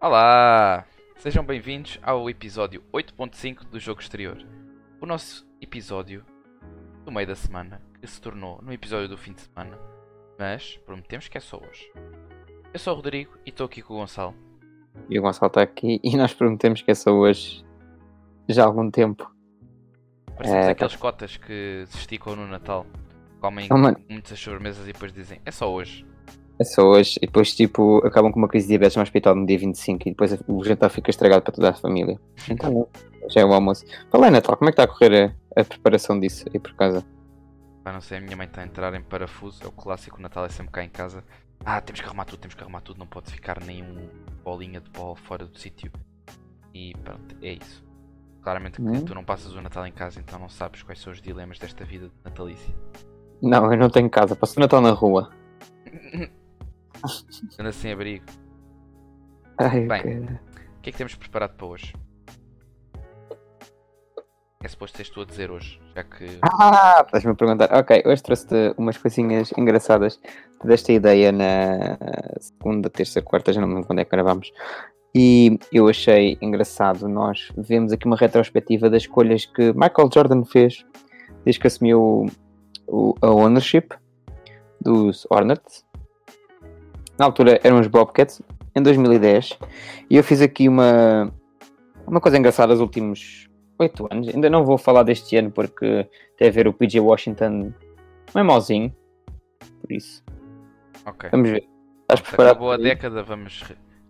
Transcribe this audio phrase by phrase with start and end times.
[0.00, 0.84] Olá!
[1.16, 4.38] Sejam bem-vindos ao episódio 8.5 do Jogo Exterior.
[5.00, 6.24] O nosso episódio
[7.04, 9.78] do meio da semana, que se tornou no episódio do fim de semana,
[10.38, 11.90] mas prometemos que é só hoje.
[12.72, 14.34] Eu sou o Rodrigo e estou aqui com o Gonçalo.
[15.08, 17.64] E o Gonçalo está aqui e nós prometemos que é só hoje
[18.48, 19.28] já há algum tempo.
[20.36, 22.86] Parecemos É, aqueles cotas que se esticam no Natal,
[23.40, 23.76] comem Oh,
[24.12, 26.06] muitas sobremesas e depois dizem é só hoje.
[26.78, 27.18] Hoje.
[27.22, 30.10] E depois, tipo, acabam com uma crise de diabetes no hospital no dia 25 e
[30.10, 32.18] depois o jantar fica estragado para toda a família.
[32.48, 32.88] Então.
[33.30, 33.84] Já é o almoço.
[34.10, 36.72] Fala aí, Natal, como é que está a correr a, a preparação disso aí por
[36.74, 37.04] casa?
[37.84, 40.22] Pá, não sei, a minha mãe está a entrar em parafuso, é o clássico, o
[40.22, 41.22] Natal é sempre cá em casa.
[41.64, 44.08] Ah, temos que arrumar tudo, temos que arrumar tudo, não pode ficar nenhum
[44.44, 45.90] bolinha de pó fora do sítio.
[46.72, 47.84] E pronto, é isso.
[48.42, 49.04] Claramente Hum.
[49.04, 51.84] tu não passas o Natal em casa, então não sabes quais são os dilemas desta
[51.84, 52.74] vida natalícia.
[53.42, 55.30] Não, eu não tenho casa, passo o Natal na rua.
[57.58, 58.24] Anda sem abrigo.
[59.58, 60.02] Ai, Bem.
[60.02, 60.40] cara.
[60.76, 61.92] O que é que temos preparado para hoje?
[64.62, 66.26] É suposto seres tu a dizer hoje, já que.
[66.42, 67.72] Ah, estás-me a perguntar.
[67.72, 70.20] Ok, hoje trouxe-te umas coisinhas engraçadas.
[70.64, 71.96] Desta ideia na
[72.40, 74.52] segunda, terça, quarta, já não me lembro quando é que gravámos.
[75.14, 77.08] E eu achei engraçado.
[77.08, 80.84] Nós vemos aqui uma retrospectiva das escolhas que Michael Jordan fez
[81.44, 82.26] desde que assumiu
[82.88, 83.88] o, a ownership
[84.80, 85.84] dos Hornets.
[87.18, 88.40] Na altura eram os Bobcats,
[88.74, 89.58] em 2010.
[90.08, 91.32] E eu fiz aqui uma,
[92.06, 94.28] uma coisa engraçada nos últimos 8 anos.
[94.28, 97.72] Ainda não vou falar deste ano porque tem a ver o PJ Washington
[98.34, 98.94] não é mauzinho.
[99.80, 100.22] Por isso,
[101.06, 101.28] Ok.
[101.30, 101.64] vamos ver.
[102.02, 102.52] Estás preparado?
[102.52, 102.84] Acabou a isso?
[102.84, 103.64] década, vamos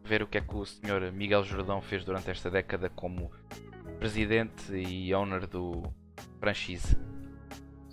[0.04, 3.30] ver o que é que o senhor Miguel Jordão fez durante esta década como
[3.98, 5.82] presidente e owner do
[6.40, 6.96] franchise.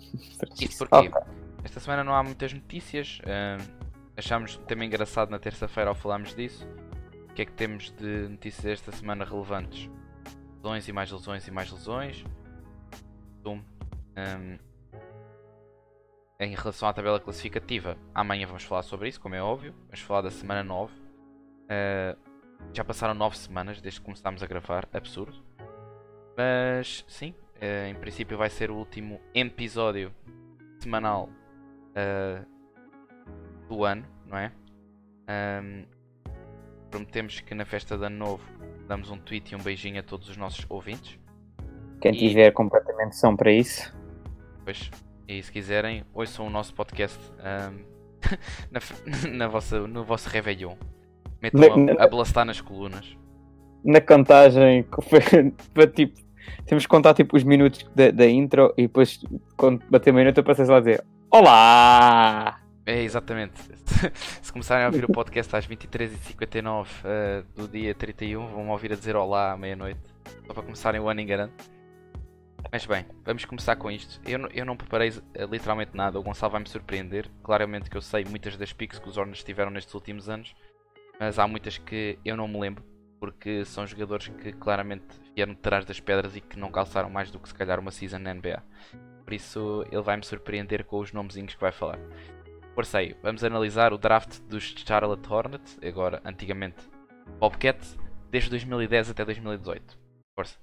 [0.60, 1.08] Isto porquê?
[1.08, 1.20] Ok.
[1.64, 3.18] Esta semana não há muitas notícias.
[3.26, 3.58] ahm,
[4.16, 6.66] achámos um tema engraçado na terça-feira ao falarmos disso.
[7.30, 9.90] O que é que temos de notícias esta semana relevantes?
[10.56, 12.24] Lesões e mais lesões e mais lesões.
[14.16, 14.58] Ahm,
[16.40, 19.74] em relação à tabela classificativa, amanhã vamos falar sobre isso, como é óbvio.
[19.84, 20.92] Vamos falar da semana 9.
[21.68, 22.16] Ah,
[22.72, 25.44] já passaram 9 semanas desde que começámos a gravar, absurdo.
[26.36, 30.12] Mas sim, eh, em princípio vai ser o último episódio
[30.80, 31.30] semanal
[31.94, 32.44] ah,
[33.68, 34.52] do ano, não é?
[35.28, 35.84] Ahm,
[36.90, 38.42] prometemos que na festa de ano novo
[38.86, 41.18] damos um tweet e um beijinho a todos os nossos ouvintes.
[42.00, 43.94] Quem E- tiver completamente são para isso.
[44.64, 44.90] Pois,
[45.28, 47.78] e se quiserem, ouçam o nosso podcast ahm,
[48.70, 48.80] na,
[49.32, 50.76] na vossa, no vosso Réveillon.
[51.42, 53.16] Metam Na- a, a blastar nas colunas.
[53.84, 54.84] Na contagem,
[55.74, 56.24] para tipo.
[56.64, 59.20] Temos que contar tipo os minutos da, da intro e depois
[59.56, 62.60] quando bater meia-noite eu passei lá a dizer Olá!
[62.86, 63.60] É, exatamente.
[64.40, 68.96] Se começarem a ouvir o podcast às 23h59 eh, do dia 31, vão ouvir a
[68.96, 70.00] dizer olá à meia-noite.
[70.46, 71.26] Só para começarem o ano em.
[72.70, 74.20] Mas bem, vamos começar com isto.
[74.24, 77.28] Eu, eu não preparei eh, literalmente nada, o Gonçalo vai me surpreender.
[77.42, 80.54] Claramente que eu sei muitas das picks que os Hornets tiveram nestes últimos anos,
[81.18, 82.84] mas há muitas que eu não me lembro,
[83.18, 87.32] porque são jogadores que claramente vieram de trás das pedras e que não calçaram mais
[87.32, 88.62] do que se calhar uma season na NBA.
[89.24, 91.98] Por isso ele vai me surpreender com os nomezinhos que vai falar.
[92.94, 96.76] Aí, vamos analisar o draft dos Charlotte Hornets, agora antigamente
[97.40, 97.98] Bobcats,
[98.30, 99.98] desde 2010 até 2018.
[100.34, 100.56] Força.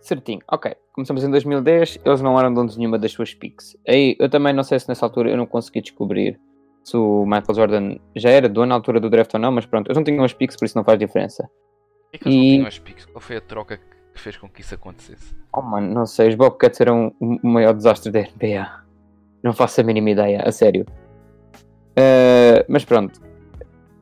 [0.00, 0.74] Certinho, ok.
[0.92, 3.76] Começamos em 2010, eles não eram donos de nenhuma das suas picks.
[3.88, 6.38] Aí eu também não sei se nessa altura eu não consegui descobrir
[6.84, 9.86] se o Michael Jordan já era dono na altura do draft ou não, mas pronto,
[9.88, 11.42] eles não tinham as picks, por isso não faz diferença.
[12.12, 13.06] Por que, que eles não E- tinham as picks?
[13.06, 13.78] Qual foi a troca
[14.12, 15.34] que fez com que isso acontecesse?
[15.52, 18.84] Oh mano, não sei, os Bobcats eram o maior desastre da NBA.
[19.42, 20.84] Não faço a mínima ideia, a sério.
[21.96, 23.20] Eh, mas pronto,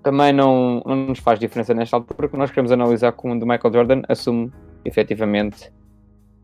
[0.03, 3.73] também não, não nos faz diferença nesta altura porque nós queremos analisar como o Michael
[3.73, 4.51] Jordan assume
[4.85, 5.73] efetivamente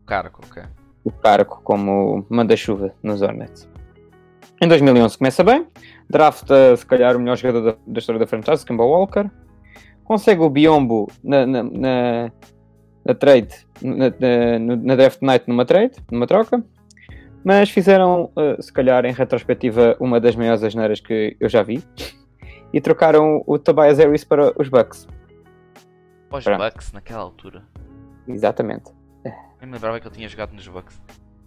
[0.05, 0.63] Cargo, ok.
[1.03, 3.67] o cargo como manda-chuva nos Hornets.
[4.61, 5.67] Em 2011 começa bem,
[6.09, 9.29] drafta se calhar o melhor jogador da, da história da franchise, Kemba Walker,
[10.03, 12.31] consegue o Biombo na, na, na,
[13.05, 14.09] na trade, na,
[14.75, 16.63] na draft night numa trade, numa troca,
[17.43, 21.83] mas fizeram, eh, se calhar em retrospectiva, uma das maiores asneiras que eu já vi,
[22.73, 25.07] e trocaram o Tobias Harris para os Bucks.
[26.31, 26.63] Os Pronto.
[26.63, 27.63] Bucks naquela altura.
[28.27, 28.91] Exatamente.
[29.61, 31.01] Eu me lembrava que ele tinha jogado nos Bucks.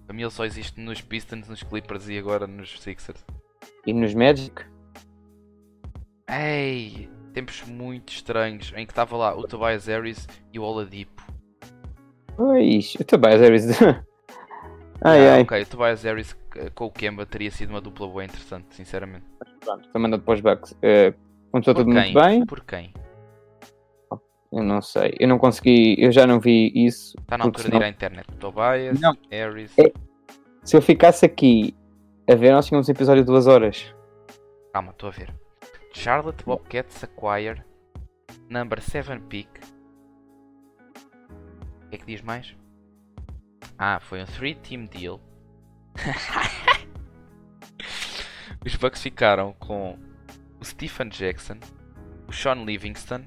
[0.07, 3.25] Para mim ele só existe nos Pistons, nos Clippers e agora nos Sixers.
[3.87, 4.65] E nos Magic,
[6.35, 11.23] Ei, tempos muito estranhos em que estava lá o Tobias Harris e o Oladipo.
[12.37, 13.67] pois, o Tobias Harris...
[15.05, 15.43] ai, Ah, ai.
[15.43, 16.37] Ok, o Tobias Harris
[16.75, 19.25] com o Kemba teria sido uma dupla boa interessante, sinceramente.
[19.61, 20.77] Pronto, foi mandado para os Bucks.
[20.83, 21.15] Eh,
[21.51, 22.13] começou Por tudo quem?
[22.13, 22.47] muito bem.
[22.47, 22.93] Por quem?
[24.53, 25.15] Eu não sei.
[25.19, 25.97] Eu não consegui.
[25.99, 27.17] Eu já não vi isso.
[27.21, 28.27] Está na altura de ir senão- à internet.
[28.39, 29.17] Tobias, Não.
[29.31, 29.79] Harris.
[29.79, 29.93] É-
[30.63, 31.75] Se eu ficasse aqui
[32.31, 33.95] a ver, nós tínhamos um episódio de duas horas.
[34.73, 35.33] Calma, estou a ver.
[35.95, 37.63] Charlotte Bobcats Acquire.
[38.51, 39.49] Number 7 pick.
[41.87, 42.55] O que é que diz mais?
[43.85, 45.21] Ah, foi um 3 team deal.
[48.65, 49.99] Os Bucks ficaram com
[50.61, 51.59] o Stephen Jackson,
[52.29, 53.25] o Sean Livingston,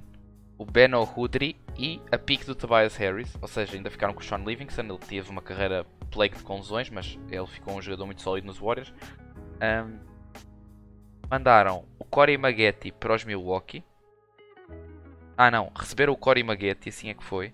[0.57, 3.37] o Ben O'Hoodry e a pick do Tobias Harris.
[3.41, 4.83] Ou seja, ainda ficaram com o Sean Livingston.
[4.83, 8.57] Ele teve uma carreira plague de lesões, mas ele ficou um jogador muito sólido nos
[8.57, 8.93] Warriors.
[9.59, 9.99] Ahm,
[11.29, 13.83] mandaram o Corey Maggetti para os Milwaukee.
[15.37, 17.53] Ah não, receberam o Corey Maggetti, assim é que foi.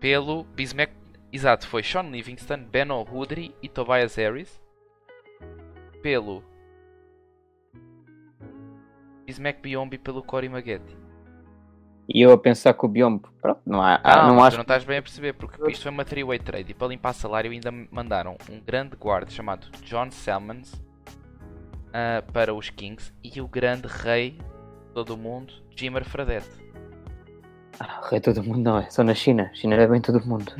[0.00, 0.92] Pelo Bismack.
[1.32, 4.60] Exato, foi Sean Livingston, Ben O'Hoodry e Tobias Harris.
[6.02, 6.42] Pelo
[9.26, 10.96] Bismack Biombi pelo Corey Maggetti.
[12.12, 13.28] E eu a pensar que o Biombo.
[13.40, 14.00] Pronto, não há.
[14.26, 14.56] Não mas acho.
[14.56, 17.12] tu não estás bem a perceber, porque isto foi uma three-way trade e para limpar
[17.12, 20.74] salário ainda mandaram um grande guarda chamado John Salmons
[21.92, 26.69] ah, para os Kings e o grande rei de todo o mundo, Jimmer Fradette.
[27.80, 28.90] Ah, rei todo mundo não é.
[28.90, 29.50] Só na China.
[29.54, 30.52] China é bem todo mundo.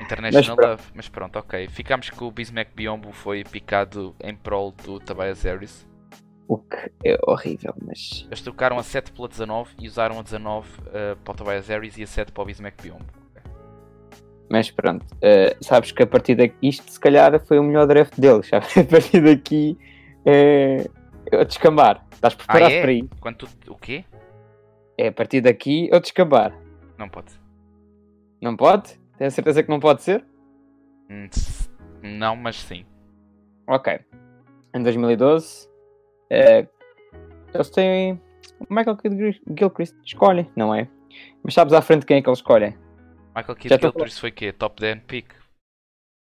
[0.00, 0.70] International pronto.
[0.70, 1.68] Love, mas pronto, ok.
[1.68, 5.86] Ficamos que o Bismack Biombo foi picado em prol do Tobias Harris.
[6.48, 8.24] O que é horrível, mas.
[8.26, 11.96] Eles trocaram a 7 pela 19 e usaram a 19 ah, para o Tobias Harris
[11.98, 13.04] e a 7 para o Bismack Biombo.
[14.50, 15.06] Mas pronto.
[15.22, 16.54] eh, sabes que a partir daqui.
[16.62, 18.46] Isto se calhar foi o melhor draft deles.
[18.48, 18.76] Sabes?
[18.76, 19.78] A partir daqui.
[20.26, 20.86] É.
[21.30, 22.04] Eu descambar.
[22.12, 22.82] Estás preparado Ah, é?
[22.82, 23.08] para isso?
[23.18, 24.04] Quanto o quê?
[25.02, 26.56] É a partir daqui eu descambar.
[26.96, 27.32] Não pode.
[28.40, 28.96] Não pode?
[29.18, 30.24] Tenho certeza que não pode ser?
[31.10, 31.28] Hum,
[32.02, 32.86] Não, mas sim.
[33.66, 33.98] Ok.
[34.72, 35.68] Em 2012,
[36.30, 36.68] eh,
[37.52, 38.20] eles têm.
[38.60, 40.88] O Michael Gil- Gilchrist escolhe, não é?
[41.42, 42.76] Mas sabes à frente quem é que eles escolhem?
[43.34, 44.52] Michael Kidd Gilchrist foi quê?
[44.52, 45.34] Top 10 pick?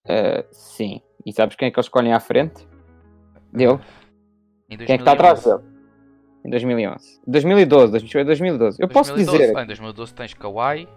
[0.09, 1.01] Eh, sim.
[1.25, 2.67] E sabes quem é que eles escolhem à frente?
[3.55, 5.63] Em Quem é que está atrás 2011.
[5.69, 5.76] dele?
[6.47, 7.21] Em 2011.
[7.27, 7.93] 2012,
[8.25, 8.81] 2012.
[8.81, 9.39] Eu posso 2012.
[9.43, 9.59] dizer.
[9.59, 10.89] Ah, em 2012 tens Kawhi,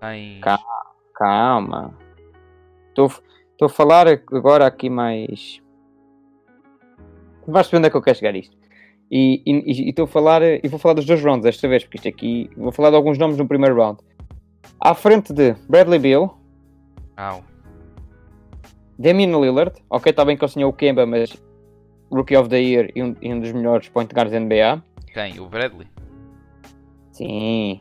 [0.00, 0.40] tens...
[1.14, 1.94] Calma.
[2.88, 3.10] Estou
[3.62, 5.62] a falar agora aqui mais.
[7.46, 8.56] Vais perceber onde é que eu quero chegar isto.
[9.10, 9.42] E
[9.88, 10.42] estou a falar.
[10.42, 12.50] E vou falar dos dois rounds desta vez, porque isto aqui.
[12.56, 14.00] Vou falar de alguns nomes no primeiro round.
[14.78, 17.42] À frente de Bradley Au.
[18.98, 19.72] Damian Lillard.
[19.88, 21.34] Ok, está bem que ele tinha o Kemba, mas
[22.10, 24.82] Rookie of the Year e um, e um dos melhores point guards da NBA.
[25.12, 25.40] Quem?
[25.40, 25.86] O Bradley?
[27.12, 27.80] Sim.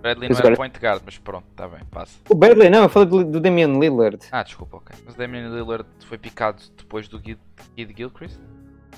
[0.00, 2.16] Bradley Mas não era agora- point guard, mas pronto, está bem, passa.
[2.30, 4.18] O Bradley, não, eu falei do, do Damian Lillard.
[4.32, 4.96] Ah, desculpa, ok.
[5.04, 7.38] Mas Damian Lillard foi picado depois do Kid,
[7.76, 8.38] Kid Gilchrist?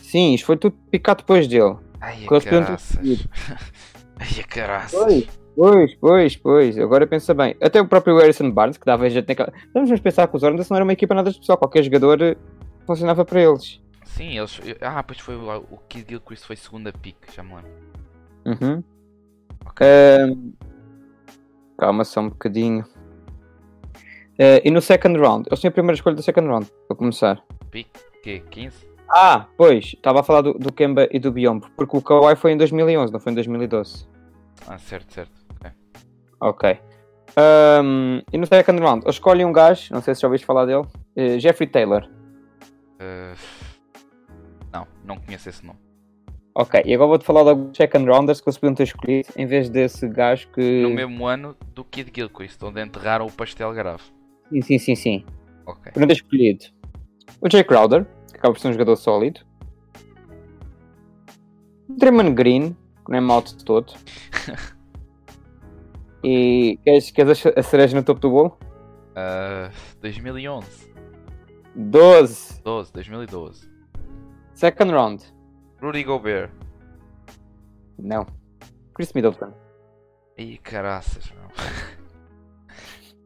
[0.01, 1.77] Sim, isto foi tudo picado depois dele.
[2.01, 2.99] Ai, a caraças.
[4.19, 4.93] Ai, a caraças.
[5.01, 5.27] Pois,
[5.57, 6.79] pois, pois, pois.
[6.79, 7.57] Agora pensa bem.
[7.61, 9.53] Até o próprio Harrison Barnes, que dava jeito naquela.
[9.75, 11.59] Vamos pensar que os Hornets não era uma equipa nada especial.
[11.59, 12.37] Qualquer jogador eh,
[12.87, 13.82] funcionava para eles.
[14.17, 14.61] Sim, eles...
[14.81, 17.71] Ah, pois foi o, o Kid Gilchrist foi segunda pick, já me lembro.
[18.45, 18.85] Uhum.
[19.67, 19.87] Ok.
[19.87, 20.53] Ahm,
[21.79, 22.85] Calma só um bocadinho.
[24.39, 25.49] Eh, e no second round?
[25.51, 27.43] Eu tinha a primeira escolha do second round, para começar.
[27.71, 27.89] Pick,
[28.23, 28.43] quê?
[28.51, 28.77] 15?
[29.09, 32.53] Ah, pois, estava a falar do, do Kemba e do Biombo, porque o Kawhi foi
[32.53, 34.07] em 2011, não foi em 2012.
[34.67, 35.33] Ah, certo, certo.
[35.57, 35.71] Ok.
[36.41, 36.81] Ok.
[37.37, 40.67] Ahm, e no second round, eu escolhi um gajo, não sei se já ouviste falar
[40.67, 42.09] dele, eh, Jeffrey Taylor.
[43.01, 43.72] Uh,
[44.73, 45.79] Não, não conheço esse nome.
[46.55, 49.47] Ok, e agora vou-te falar de alguns second rounders que eles podiam ter escolhido em
[49.47, 50.83] vez desse gajo que.
[50.83, 54.03] No mesmo ano do Kid Gilchrist, onde enterraram o pastel grave.
[54.51, 55.25] Sim, sim, sim, sim.
[55.67, 55.93] Ok.
[55.93, 56.67] Podiam ter escolhido
[57.41, 59.41] o Jay Crowder, que acaba por ser um jogador sólido.
[61.89, 63.95] O Draymond Green, que não é mau de todo.
[66.23, 68.59] e queres, queres a cereja no topo do bolo?
[69.13, 70.93] Uh, 2011.
[71.75, 72.63] 12.
[72.63, 73.72] 12, 2012.
[74.55, 75.25] Second round.
[75.81, 76.51] Rudy Gobert.
[77.99, 78.27] Não.
[78.95, 79.53] Chris Middleton.
[80.37, 81.49] Ih, caraças, meu.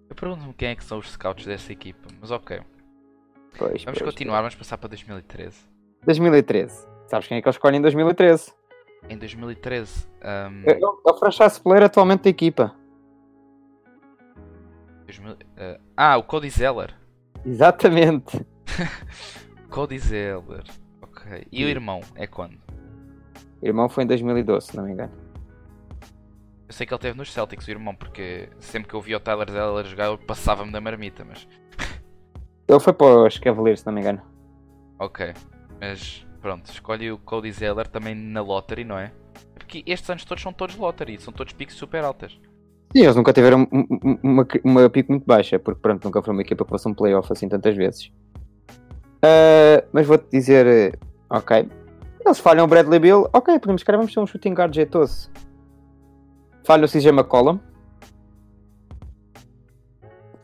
[0.09, 2.61] Eu pergunto-me quem é que são os scouts dessa equipa, mas ok.
[3.59, 5.59] Pois, Vamos pois, continuar, vamos passar para 2013.
[6.05, 6.87] 2013.
[7.07, 8.53] Sabes quem é que eles escolhem em 2013?
[9.09, 12.75] Em 2013, um, É, é o franchise player atualmente da equipa.
[15.05, 15.37] 2000, uh,
[15.97, 16.95] ah, o Cody Zeller.
[17.45, 18.45] Exatamente.
[19.71, 20.65] Cody Zeller.
[21.27, 21.47] Ok.
[21.51, 22.57] E o irmão é quando?
[23.61, 25.13] O irmão foi em 2012, se não me engano.
[26.69, 29.21] Eu sei que ele teve nos Celtics, o irmão, porque sempre que eu via o
[29.21, 31.47] Tyler Zeller jogar, eu passava-me da marmita, mas.
[32.69, 34.21] Ele foi para os Cavaliers, se não me engano.
[34.99, 35.33] Ok.
[35.81, 39.13] Mas pronto, escolhe o Cody Zeller também na lottery, não é?
[39.55, 42.33] porque estes anos todos são todos lottery, são todos picos super altas.
[42.97, 46.33] Sim, eles nunca tiveram um- um- uma, uma pico muito baixa, porque pronto, nunca foi
[46.33, 48.13] uma equipa que fosse um playoff assim tantas vezes.
[49.23, 50.99] Ah, mas vou-te dizer,
[51.31, 51.69] ok.
[52.25, 55.31] Eles falham o Bradley Bill, ok, podemos, cara, vamos ter um shooting guard jeitoso.
[56.65, 57.59] Falha o CJ McCollum,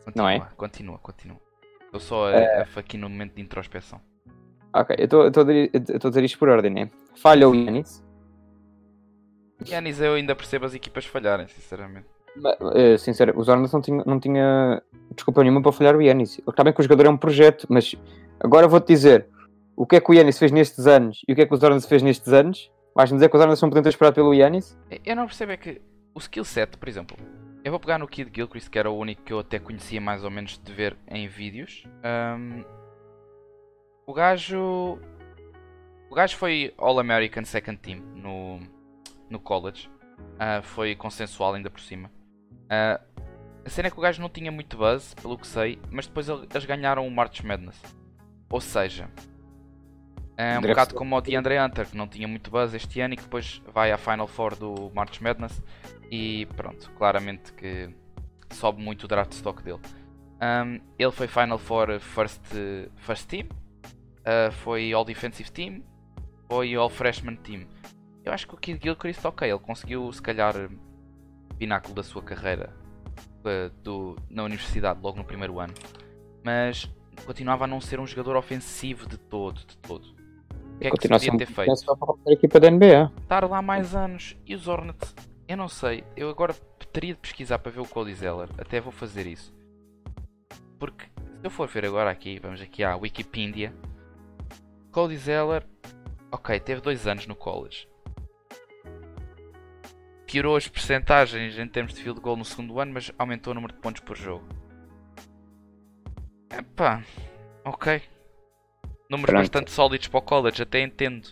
[0.05, 0.39] Continua, Não é?
[0.57, 1.37] Continua, continua.
[1.85, 2.61] Estou só a, É.
[2.61, 3.99] a- aqui no momento de introspeção.
[4.73, 6.89] ok, eu estou a dizer- isto por ordem, né?
[7.15, 8.03] Falha o Yanis,
[9.65, 12.07] Yanis, eu ainda percebo as equipas falharem, sinceramente.
[12.35, 14.81] Ma- eh, sincero, os Hornets não tinha, não tinha
[15.15, 16.39] desculpa nenhuma para falhar o Yanis.
[16.47, 17.95] Está bem que o jogador é um projeto, mas
[18.39, 19.27] agora vou-te dizer
[19.75, 21.61] o que é que o Yanis fez nestes anos e o que é que os
[21.63, 22.71] Hornets fez nestes anos.
[22.95, 24.77] Vais-me dizer que os Hornets não podiam ter esperado pelo Yanis?
[25.03, 25.81] Eu não percebo é que
[26.13, 27.17] o skill set, por exemplo,
[27.63, 30.23] eu vou pegar no Kid Gilchrist, que era o único que eu até conhecia mais
[30.23, 31.83] ou menos de ver em vídeos.
[32.03, 32.63] Ahm,
[34.05, 34.99] o gajo.
[36.09, 38.59] O gajo foi All-American Second Team no,
[39.29, 39.89] no college.
[40.37, 42.11] Ah, foi consensual ainda por cima.
[42.69, 43.01] Ah,
[43.65, 46.29] a cena é que o gajo não tinha muito buzz, pelo que sei, mas depois
[46.29, 47.81] ele- eles ganharam o March Madness.
[48.51, 49.09] Ou seja,
[50.33, 53.17] um Draft bocado como o DeAndre Hunter, que não tinha muito buzz este ano e
[53.17, 55.61] que depois vai à Final Four do March Madness
[56.11, 57.89] e pronto, claramente que
[58.51, 59.79] sobe muito o draft stock dele.
[60.41, 62.41] Um, ele foi Final Four First,
[62.97, 65.83] first Team, uh, foi All Defensive Team,
[66.47, 67.67] foi All Freshman Team.
[68.23, 72.21] Eu acho que o Kid Gilchrist, ok, ele conseguiu se calhar o pináculo da sua
[72.21, 72.75] carreira
[73.39, 75.73] uh, do, na universidade logo no primeiro ano,
[76.43, 76.89] mas
[77.25, 80.22] continuava a não ser um jogador ofensivo de todo, de todo.
[80.75, 81.95] O que é que se podia ter feito?
[81.97, 83.11] para a equipa da NBA.
[83.21, 84.35] estar lá mais anos.
[84.45, 85.15] E os Hornets,
[85.47, 86.03] eu não sei.
[86.15, 86.53] Eu agora
[86.93, 88.49] teria de pesquisar para ver o Cody Zeller.
[88.57, 89.53] Até vou fazer isso.
[90.77, 93.73] Porque se eu for ver agora aqui, vamos aqui à Wikipedia.
[94.91, 95.65] Cody Zeller,
[96.31, 97.87] ok, teve dois anos no college.
[100.27, 103.73] Piorou as percentagens em termos de field goal no segundo ano, mas aumentou o número
[103.73, 104.47] de pontos por jogo.
[106.51, 107.03] Epá,
[107.65, 108.01] ok.
[109.13, 109.43] Números Pronto.
[109.43, 111.29] bastante sólidos para o college, até entendo.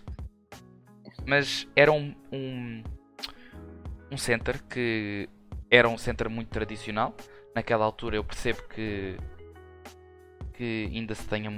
[1.26, 2.84] Mas era um, um,
[4.12, 5.28] um center que
[5.70, 7.16] era um center muito tradicional.
[7.56, 9.18] Naquela altura eu percebo que
[10.54, 11.50] que ainda se tenha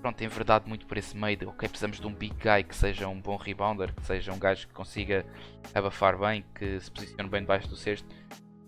[0.00, 3.06] pronto, enverdado muito por esse meio de ok, precisamos de um big guy que seja
[3.06, 5.26] um bom rebounder, que seja um gajo que consiga
[5.74, 8.08] abafar bem, que se posicione bem debaixo do cesto.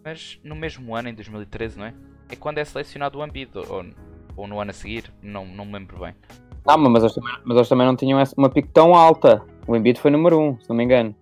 [0.05, 1.95] Mas no mesmo ano, em 2013, não é?
[2.29, 3.83] É quando é selecionado o Embiid, ou,
[4.37, 6.15] ou no ano a seguir, não, não me lembro bem.
[6.66, 9.42] Ah, mas eles também, mas eles também não tinham uma pico tão alta.
[9.66, 11.14] O Embiid foi número 1, um, se não me engano.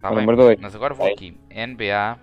[0.00, 0.58] Tá bem, número 2.
[0.60, 1.14] mas agora vou Ok.
[1.14, 1.40] aqui.
[1.50, 2.18] NBA.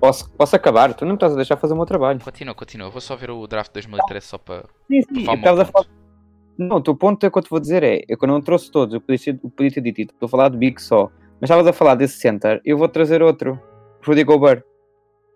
[0.00, 0.92] Posso, posso acabar?
[0.94, 2.20] Tu não me estás a deixar fazer o meu trabalho.
[2.20, 2.90] Continua, continua.
[2.90, 4.64] Vou só ver o draft de 2013 só para.
[4.88, 5.24] Sim, sim.
[5.24, 5.86] Fala-me estavas a falar...
[6.58, 8.70] Não, o teu ponto é que eu te vou dizer é, eu que não trouxe
[8.70, 11.42] todos, eu podia, ter- eu podia ter dito, estou a falar de Big só, mas
[11.50, 13.60] estavas a falar desse center, eu vou trazer outro,
[14.02, 14.62] Rudy Gobert,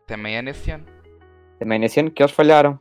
[0.07, 0.85] Também é nesse ano.
[1.59, 2.79] também nesse ano que eles falharam.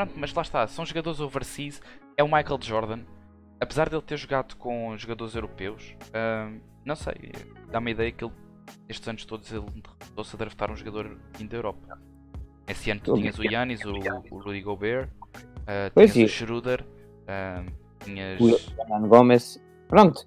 [0.00, 1.82] Pronto, mas lá está, são jogadores overseas.
[2.16, 3.00] É o Michael Jordan.
[3.60, 7.32] Apesar de ele ter jogado com jogadores europeus, ahm, não sei,
[7.70, 8.32] dá-me a ideia que ele,
[8.88, 9.66] estes anos todos ele
[10.00, 11.98] recusou-se a draftar um jogador da Europa.
[12.66, 13.44] Esse ano tu tinhas o.
[13.44, 13.92] Yannis, o,
[14.30, 15.10] o Rudy Gobert,
[15.92, 16.32] Pois tinhas é.
[16.32, 16.86] o Schroeder,
[17.28, 17.66] ahm,
[18.02, 18.40] tinhas.
[18.40, 20.26] O Hernan Gomes, pronto,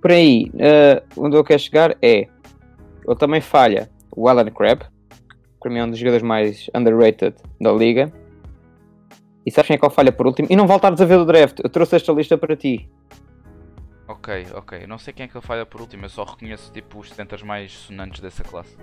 [0.00, 2.28] por aí, eh, onde eu quero chegar é,
[3.08, 7.34] ele também falha o Alan Crabb, que para mim é um dos jogadores mais underrated
[7.60, 8.12] da liga,
[9.44, 10.48] e sabes quem é que ele falha por último?
[10.50, 12.88] E não voltares a ver o draft, eu trouxe esta lista para ti.
[14.08, 14.86] Ok, ok.
[14.86, 17.42] Não sei quem é que ele falha por último, eu só reconheço tipo os centers
[17.42, 18.76] mais sonantes dessa classe.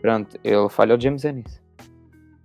[0.00, 1.60] Pronto, ele falha o James Ennis.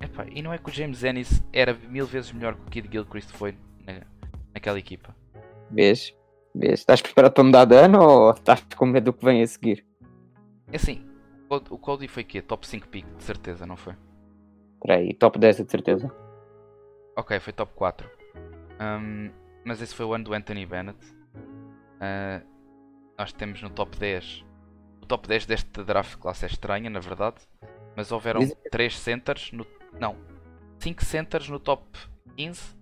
[0.02, 2.90] Epá, e não é que o James Ennis era mil vezes melhor que o Kid
[2.92, 3.56] Gilchrist foi
[3.86, 4.02] na,
[4.54, 5.16] naquela equipa?
[5.70, 6.14] Vês?
[6.56, 6.80] Vês?
[6.80, 9.86] Estás preparado para mudar de ano ou estás com medo do que vem a seguir?
[10.72, 11.06] É assim,
[11.46, 12.42] o Cody- o Cody foi quê?
[12.42, 13.94] Top 5 pick, de certeza, não foi?
[14.76, 16.12] Espera aí, top 10 de certeza.
[17.16, 18.10] Ok, foi top 4.
[18.80, 19.30] Ahm,
[19.64, 21.00] mas esse foi o ano do Anthony Bennett.
[22.00, 22.42] Ah,
[23.18, 24.44] nós temos no top 10.
[25.02, 27.38] O top 10 deste draft classe é estranha, na verdade.
[27.96, 29.66] Mas houveram Diz- 3 centers no.
[30.00, 30.16] Não,
[30.80, 31.84] 5 centers no top
[32.36, 32.76] 15.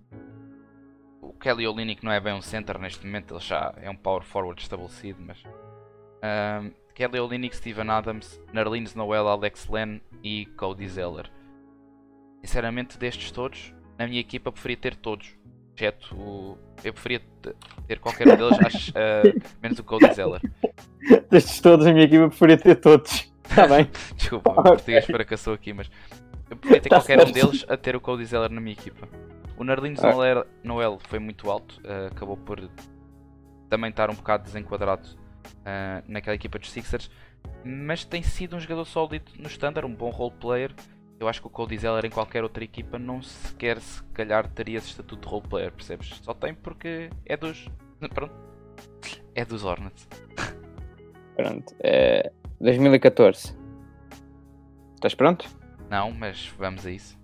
[1.20, 4.22] O Kelly Olynyk não é bem um center neste momento, ele já é um power
[4.22, 5.42] forward estabelecido, mas.
[6.22, 11.30] ahm, Kelly Olynyk, Steven Adams, Nerlens Noel, Alex Len e Cody Zeller.
[12.44, 15.28] Sinceramente, destes todos, na minha equipa preferia ter todos.
[15.76, 16.58] Exceto o.
[16.84, 17.54] Eu preferia te-
[17.86, 19.22] ter qualquer um deles, acho, ah,
[19.62, 20.40] menos o Cody Zeller.
[21.30, 23.32] Destes todos, a minha equipa preferia ter todos.
[23.48, 23.88] Está bem?
[24.16, 24.62] Desculpa, o Ok.
[24.64, 25.90] português fracassou aqui, mas
[26.50, 27.34] eu preferia ter Tá qualquer um certo.
[27.34, 29.08] deles a ter o Cody Zeller na minha equipa.
[29.56, 30.44] O Nerlens Ah.
[30.62, 32.60] Noel, foi muito alto, ah, acabou por
[33.68, 35.08] também estar um bocado desenquadrado
[35.64, 37.10] ah, naquela equipa dos Sixers,
[37.64, 40.72] mas tem sido um jogador sólido no standard, um bom role player.
[41.22, 44.78] Eu acho que o Cody Zeller em qualquer outra equipa não sequer se calhar teria
[44.78, 46.08] esse estatuto de role player, percebes?
[46.20, 47.68] Só tem porque é dos.
[48.12, 48.34] Pronto.
[49.32, 50.08] É dos Hornets.
[51.36, 51.72] Pronto.
[51.78, 53.56] É 2014.
[54.96, 55.48] Estás pronto?
[55.88, 57.16] Não, mas vamos a isso.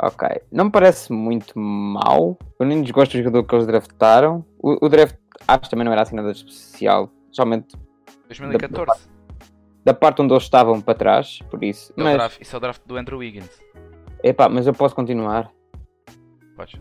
[0.00, 0.28] Ok.
[0.52, 2.38] Não me parece muito mal.
[2.58, 4.44] Eu nem desgosto do jogador que eles draftaram.
[4.60, 5.16] O, o draft
[5.48, 7.10] acho que também não era assim nada especial.
[7.32, 7.76] Somente
[8.28, 8.86] 2014.
[8.86, 9.17] da
[9.94, 11.92] parte onde eles estavam para trás, por isso.
[11.96, 13.50] É o Mas, draft- isso é o draft do Andrew Wiggins.
[14.22, 15.50] epá, mas eu posso continuar.
[16.56, 16.80] Podes.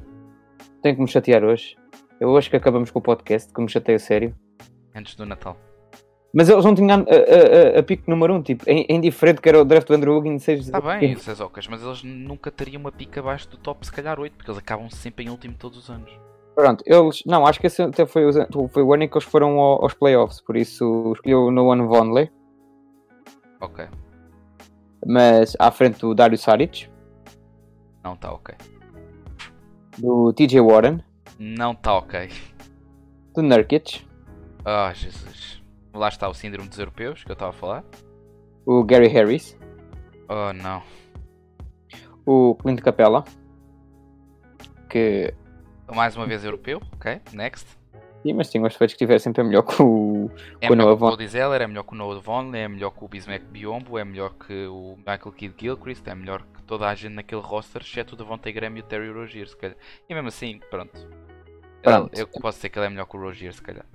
[0.81, 1.75] Tenho que me chatear hoje.
[2.19, 4.35] Eu acho que acabamos com o podcast, que me chatei a sério.
[4.95, 5.55] Antes do Natal.
[6.33, 8.93] Mas eles não tinham a, a, a, a pique número 1, um, tipo, é, é
[8.93, 11.81] indiferente que era o draft do Andrew Wiggins 6 Está Tá bem, essas ocas, mas
[11.83, 15.25] eles nunca teriam uma pica abaixo do top, se calhar 8, porque eles acabam sempre
[15.25, 16.11] em último todos os anos.
[16.55, 17.23] Pronto, eles.
[17.25, 19.83] Não, acho que esse até foi, o- foi o ano em que eles foram ao-
[19.83, 22.29] aos playoffs, por isso escolheu no One Vonley,
[23.59, 23.87] Ok.
[25.05, 26.89] mas à frente do Dario Saric,
[28.03, 28.55] Não está ok.
[29.97, 30.99] do TJ Warren,
[31.39, 32.29] Não está ok.
[33.33, 34.05] do Nurkic,
[34.65, 35.61] Ah, Jesus.
[35.93, 37.83] Lá está o síndrome dos europeus que eu estava a falar.
[38.65, 39.57] o Gary Harris,
[40.29, 40.83] Oh, não.
[42.25, 43.23] o Clint Capella,
[44.89, 45.33] que.
[45.95, 46.81] Mais uma vez europeu.
[46.95, 47.76] Ok, next.
[48.27, 50.29] Sim, mas tinha os defeitos que tiver sempre melhor que o.
[50.59, 52.91] É o melhor Noah que o Von- é melhor que o Noah Vonley, é melhor
[52.91, 56.87] que o Bismack Biombo, é melhor que o Michael Kidd Gilchrist, é melhor que toda
[56.89, 59.77] a gente naquele roster, exceto o Devontae Graham e o Terry Rozier, se calhar.
[60.09, 61.07] E mesmo assim, pronto.
[61.81, 62.19] Pronto.
[62.19, 63.85] Eu posso dizer que ele é melhor que o Rozier, se calhar.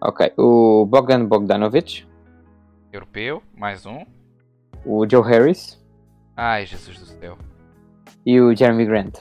[0.00, 2.06] Ok, o Bogdan Bogdanovic,
[2.92, 4.04] Europeu, mais um.
[4.84, 5.82] o Joe Harris
[6.36, 7.36] Ai, Jesus do céu.
[8.24, 9.18] e o Jeremy Grant.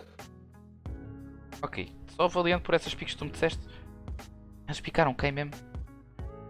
[1.62, 3.64] Ok, só avaliando por essas piques que tu me disseste.
[4.68, 5.52] Eles picaram quem mesmo?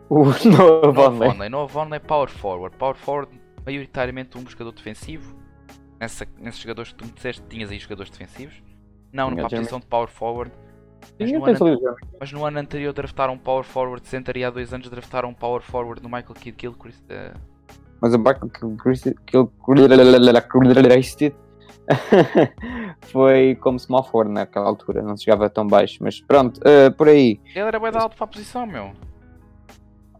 [0.09, 1.49] O Noah Vonley.
[1.49, 2.75] Noah Vonley Power Forward.
[2.77, 3.31] Power Forward,
[3.65, 5.35] maioritariamente um jogador defensivo.
[5.99, 8.61] Nessa, nesses jogadores que tu me disseste, tinhas aí jogadores defensivos.
[9.11, 10.51] Não, para a posição de Power Forward.
[11.19, 14.73] Mas no, ano, mas no ano anterior draftaram um Power Forward Center e há dois
[14.73, 17.03] anos draftaram um Power Forward no Michael Kidd Gilchrist.
[17.09, 17.33] eh,
[18.01, 19.07] Mas o Michael Gilchrist
[23.03, 27.07] foi como small forward naquela altura, não se chegava tão baixo, mas pronto, eh, por
[27.07, 27.39] aí.
[27.55, 28.93] Ele era bem alto para a posição, meu.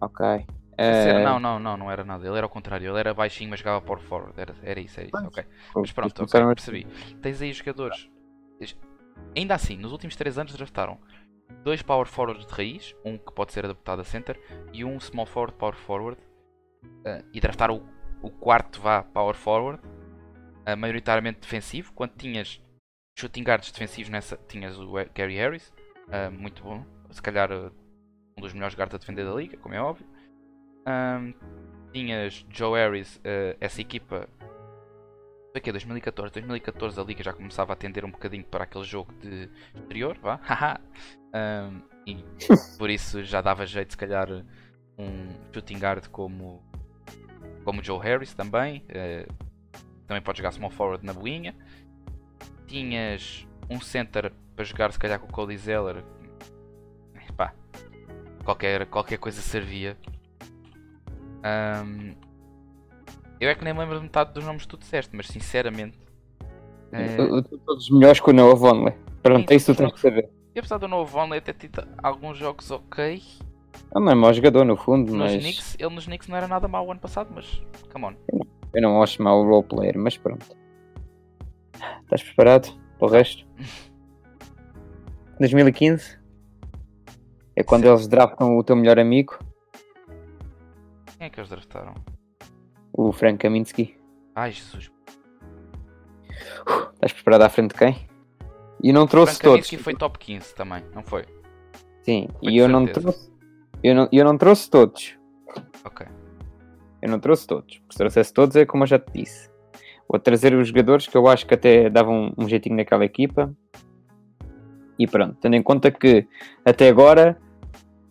[0.01, 0.45] Ok.
[0.77, 2.25] Era- não, não, não, não era nada.
[2.27, 2.89] Ele era o contrário.
[2.89, 4.33] Ele era baixinho, mas jogava Power Forward.
[4.39, 5.27] Era, era isso, era isso.
[5.27, 5.45] Ok.
[5.75, 6.85] Mas pronto, ok, começaram a- percebi.
[7.21, 8.09] Tens aí jogadores.
[8.59, 8.75] es-
[9.35, 10.97] Ainda assim, nos últimos 3 anos draftaram
[11.63, 14.39] dois power forwards de raiz, um que pode ser adaptado a center
[14.73, 16.19] e um small forward power forward.
[17.05, 17.81] eh, e draftaram
[18.21, 19.79] o, o quarto vá power forward,
[20.65, 21.93] eh, maioritariamente defensivo.
[21.93, 22.61] Quando tinhas
[23.15, 25.73] shooting guards defensivos nessa, tinhas o Gary Harris,
[26.09, 27.71] eh, muito bom, se calhar eh,
[28.37, 30.05] um dos melhores guards a defender da liga, como é óbvio.
[30.85, 31.33] Ahm,
[31.91, 34.27] tinhas Joe Harris, eh, essa equipa
[35.51, 38.83] foi que é 2014, 2014 a liga já começava a tender um bocadinho para aquele
[38.83, 40.81] jogo de exterior, vá, haha.
[41.33, 42.23] Ahm, e
[42.77, 44.27] por isso já dava jeito se calhar
[44.97, 46.61] um shooting guard como
[47.63, 49.25] como Joe Harris também, eh,
[50.05, 51.55] também pode jogar small forward na boinha.
[52.67, 56.03] Tinhas um center para jogar se calhar com o Cody Zeller,
[57.35, 57.53] Pá,
[58.43, 59.97] qualquer, qualquer coisa servia.
[61.43, 62.13] Ahm,
[63.39, 65.97] eu é que nem lembro de metade dos nomes que tu disseste, mas sinceramente.
[67.17, 68.93] tô Todos melhores que o Noah Vonley.
[69.21, 70.29] Pronto, é isso que tu tens que saber.
[70.53, 73.21] e apesar do novo Vonley ter tido alguns jogos ok,
[73.95, 76.67] É um mau jogador no fundo, nos mas Knicks, ele nos Knicks não era nada
[76.67, 78.13] mau ano passado, mas come on.
[78.73, 80.45] eu não acho mau o role player, mas pronto.
[82.03, 83.45] Estás preparado para o resto?
[85.39, 86.19] 2015
[87.55, 87.89] é quando Sim.
[87.89, 89.37] eles draftam o teu melhor amigo,
[91.17, 91.93] Quem é que eles draftaram?
[92.93, 93.97] o Frank Kaminsky.
[94.35, 94.91] Ai Jesus.
[96.93, 98.07] Estás preparado à frente de quem?
[98.81, 99.67] E não trouxe Frank todos.
[99.67, 101.25] Kaminsky foi top 15 também, não foi?
[102.03, 103.31] Sim, Foi e eu não trouxe.
[103.81, 105.17] Eu não, eu não trouxe todos.
[105.85, 106.05] Ok.
[107.01, 107.77] Eu não trouxe todos.
[107.79, 109.49] Porque se trouxesse todos é como eu já te disse.
[110.13, 113.51] Vou trazer os jogadores que eu acho que até davam um jeitinho naquela equipa.
[114.99, 116.27] E pronto, tendo em conta que
[116.63, 117.35] até agora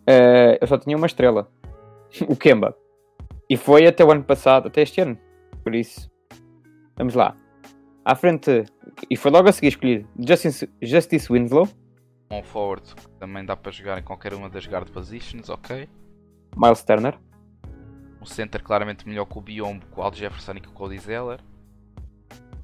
[0.05, 1.49] eh, eu só tinha uma estrela.
[2.27, 2.75] o Kemba.
[3.49, 5.17] E foi até o ano passado, até este ano.
[5.63, 6.11] Por isso,
[6.97, 7.37] vamos lá.
[8.03, 8.65] À frente,
[9.09, 11.69] e foi logo a seguir escolhido Justice, Justice Winslow,
[12.29, 15.87] Um forward que também dá para jogar em qualquer uma das guard positions, ok.
[16.57, 17.17] Miles Turner,
[18.21, 20.99] Um center claramente melhor que o Biombo, com o Al Jefferson e com o Cody
[20.99, 21.39] Zeller.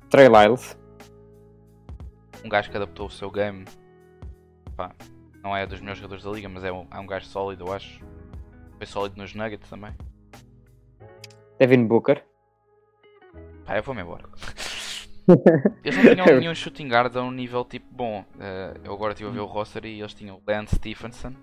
[0.09, 0.77] Trey Lyles,
[2.43, 3.65] um gajo que adaptou o seu game.
[4.75, 4.91] Pá,
[5.43, 7.73] não é dos melhores jogadores da liga, mas é um, é um gajo sólido, eu
[7.73, 8.03] acho.
[8.77, 9.93] Foi sólido nos Nuggets também.
[11.59, 12.23] Devin Booker.
[13.65, 14.23] Pá, eu vou-me embora.
[15.83, 18.25] Eles não tinham nenhum shooting guard a um nível tipo bom.
[18.39, 21.35] Eh, eu agora estive a ver o roster e eles tinham o Lance Stephenson,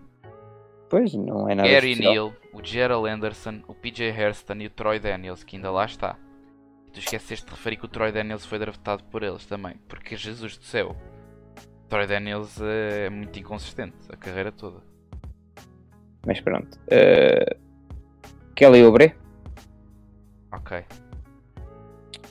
[0.89, 1.97] Pois, não é nada Gary.
[1.97, 6.17] Neal, o Gerald Anderson, o PJ Hairston e o Troy Daniels, que ainda lá está.
[6.97, 9.77] Tu esqueceste de referir que o Troy Daniels foi draftado por eles também.
[9.87, 10.97] Porque Jesus do céu,
[11.91, 14.81] Troy Daniels eh, é muito inconsistente a carreira toda.
[16.27, 16.79] Mas pronto.
[16.89, 17.59] Eh,
[18.55, 19.15] Kelly Oubre,
[20.51, 20.83] Ok,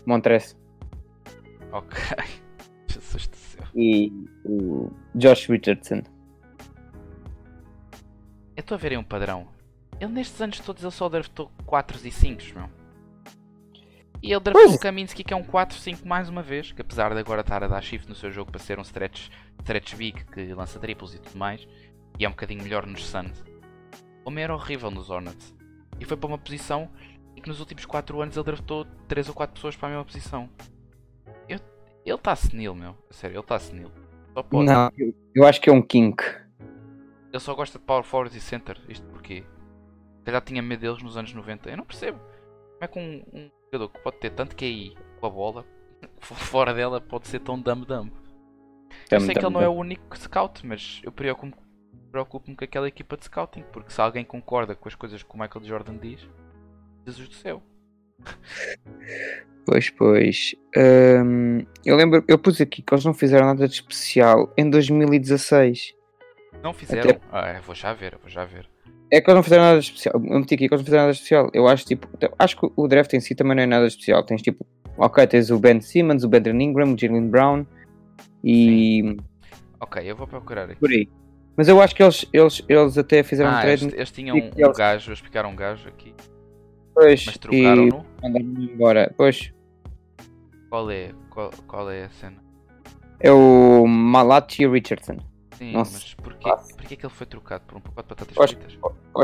[0.04, 0.58] Montrez
[1.71, 1.99] ok.
[2.89, 3.63] Jesus do céu.
[3.75, 4.12] e
[4.45, 6.01] o Josh Richardson.
[8.58, 9.47] Eu estou a ver aí um padrão.
[9.99, 12.74] Ele nestes anos todos ele só draftou 4 e 5, meu.
[14.25, 17.19] E ele draftou o Kaminsky que é um 4-5 mais uma vez, que apesar de
[17.19, 19.29] agora estar a dar shift no seu jogo para ser um stretch,
[19.61, 21.67] stretch big que lança triplos e tudo mais,
[22.17, 23.43] e é um bocadinho melhor nos Suns.
[24.25, 25.53] O homem era horrível nos Hornets.
[25.99, 26.89] E foi para uma posição
[27.35, 30.05] em que nos últimos 4 anos ele draftou 3 ou 4 pessoas para a mesma
[30.05, 30.49] posição.
[31.47, 31.59] Eu-
[32.03, 32.97] ele está senil, meu.
[33.09, 33.91] A sério, ele está senil.
[34.33, 34.65] Só pode.
[34.65, 36.23] Não, eu, eu acho que é um kink.
[37.31, 38.81] Ele só gosta de power forward e center.
[38.89, 39.43] Isto porquê?
[40.17, 41.69] Se calhar tinha medo deles nos anos 90.
[41.69, 42.17] Eu não percebo.
[42.17, 45.65] Como é que um, um jogador que pode ter tanto QI com a bola,
[46.19, 48.11] fora dela, pode ser tão dumb-dumb?
[49.11, 51.65] Eu sei que ele não é o único scout, mas eu preocupo-me
[52.15, 53.63] preocupo com aquela equipa de scouting.
[53.73, 56.27] Porque se alguém concorda com as coisas que o Michael Jordan diz,
[57.05, 57.61] Jesus do céu.
[59.65, 60.55] Pois, pois.
[60.77, 65.93] Hum, eu lembro, eu pus aqui que eles não fizeram nada de especial em 2016.
[66.63, 67.19] Não fizeram.
[67.31, 68.69] Ah, eu vou já ver, vou já ver.
[69.11, 70.15] É que eles não fizeram nada especial.
[70.15, 71.49] Eu meti aqui que eles não fizeram nada especial.
[71.53, 72.07] Eu acho tipo.
[72.39, 74.23] Acho que o draft em si também não é nada especial.
[74.23, 74.65] Tens tipo.
[74.97, 77.65] Ok, tens o Ben Simmons, o Brandon Ingram, o Jalen Brown
[78.43, 79.17] e.
[79.79, 80.75] Ok, eu vou procurar aqui.
[80.79, 81.07] por aí.
[81.57, 84.35] Mas eu acho que eles, eles, eles até fizeram um Ah, trade eles, eles tinham
[84.35, 86.13] um, eles- gajo, eles picaram um gajo aqui,
[86.89, 88.05] depois mas trocaram-no.
[88.21, 89.13] mandaram embora.
[89.15, 89.53] Pois.
[90.69, 91.11] Qual é?
[91.29, 92.35] Qual, qual é a cena?
[93.21, 95.17] É o Malachi Richardson.
[95.57, 98.55] Sim, Nossa, mas porquê, porquê que ele foi trocado por um pacote de batatas acho-
[98.57, 98.77] fritas?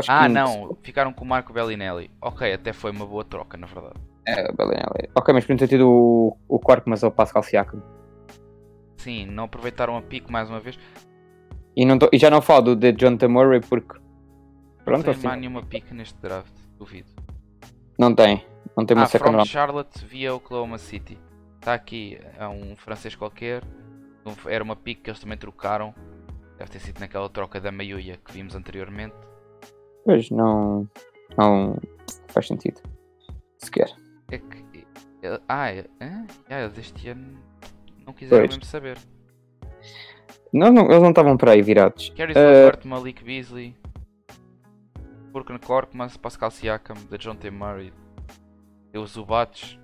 [0.08, 2.10] Ah, não, ficaram com o Marco Bellinelli.
[2.20, 3.94] Ok, até foi uma boa troca, na verdade.
[4.26, 5.10] É, Bellinelli.
[5.14, 7.82] Ok, mas podiam ter tido o, o Quark, mas é o Pascal Siakam.
[8.96, 10.78] Sim, não aproveitaram a pico mais uma vez.
[11.76, 13.26] E, não tô- e já não falo do de John T.
[13.28, 13.98] Murray porque.
[14.84, 17.08] Pronto, não tem assim, mais nenhuma pico neste draft, duvido.
[17.98, 18.46] não tem.
[18.76, 19.48] Não tem uma Ah, second round.
[19.48, 21.18] Charlotte via Oklahoma City.
[21.60, 23.62] Está aqui, é um francês qualquer.
[24.46, 25.94] Era uma pico que eles também trocaram.
[26.62, 29.16] Deve ter sido naquela troca da Maiuia que vimos anteriormente.
[30.04, 30.88] Pois, não.
[31.36, 31.76] Não
[32.28, 32.80] faz sentido.
[33.58, 33.90] Sequer.
[34.30, 34.86] É que.
[35.24, 36.24] é- Ah, é, é?
[36.48, 37.36] Ah, eles este ano
[38.06, 38.50] não quiseram Pois.
[38.50, 38.96] mesmo saber.
[40.52, 42.10] Não, não, eles não estavam para aí virados.
[42.16, 43.74] Caris Eh, LeVert, Malik Beasley,
[45.32, 47.50] Burkan Korkmaz, Pascal Siakam, da John T.
[47.50, 47.92] Murray,
[48.94, 49.76] o Zubats,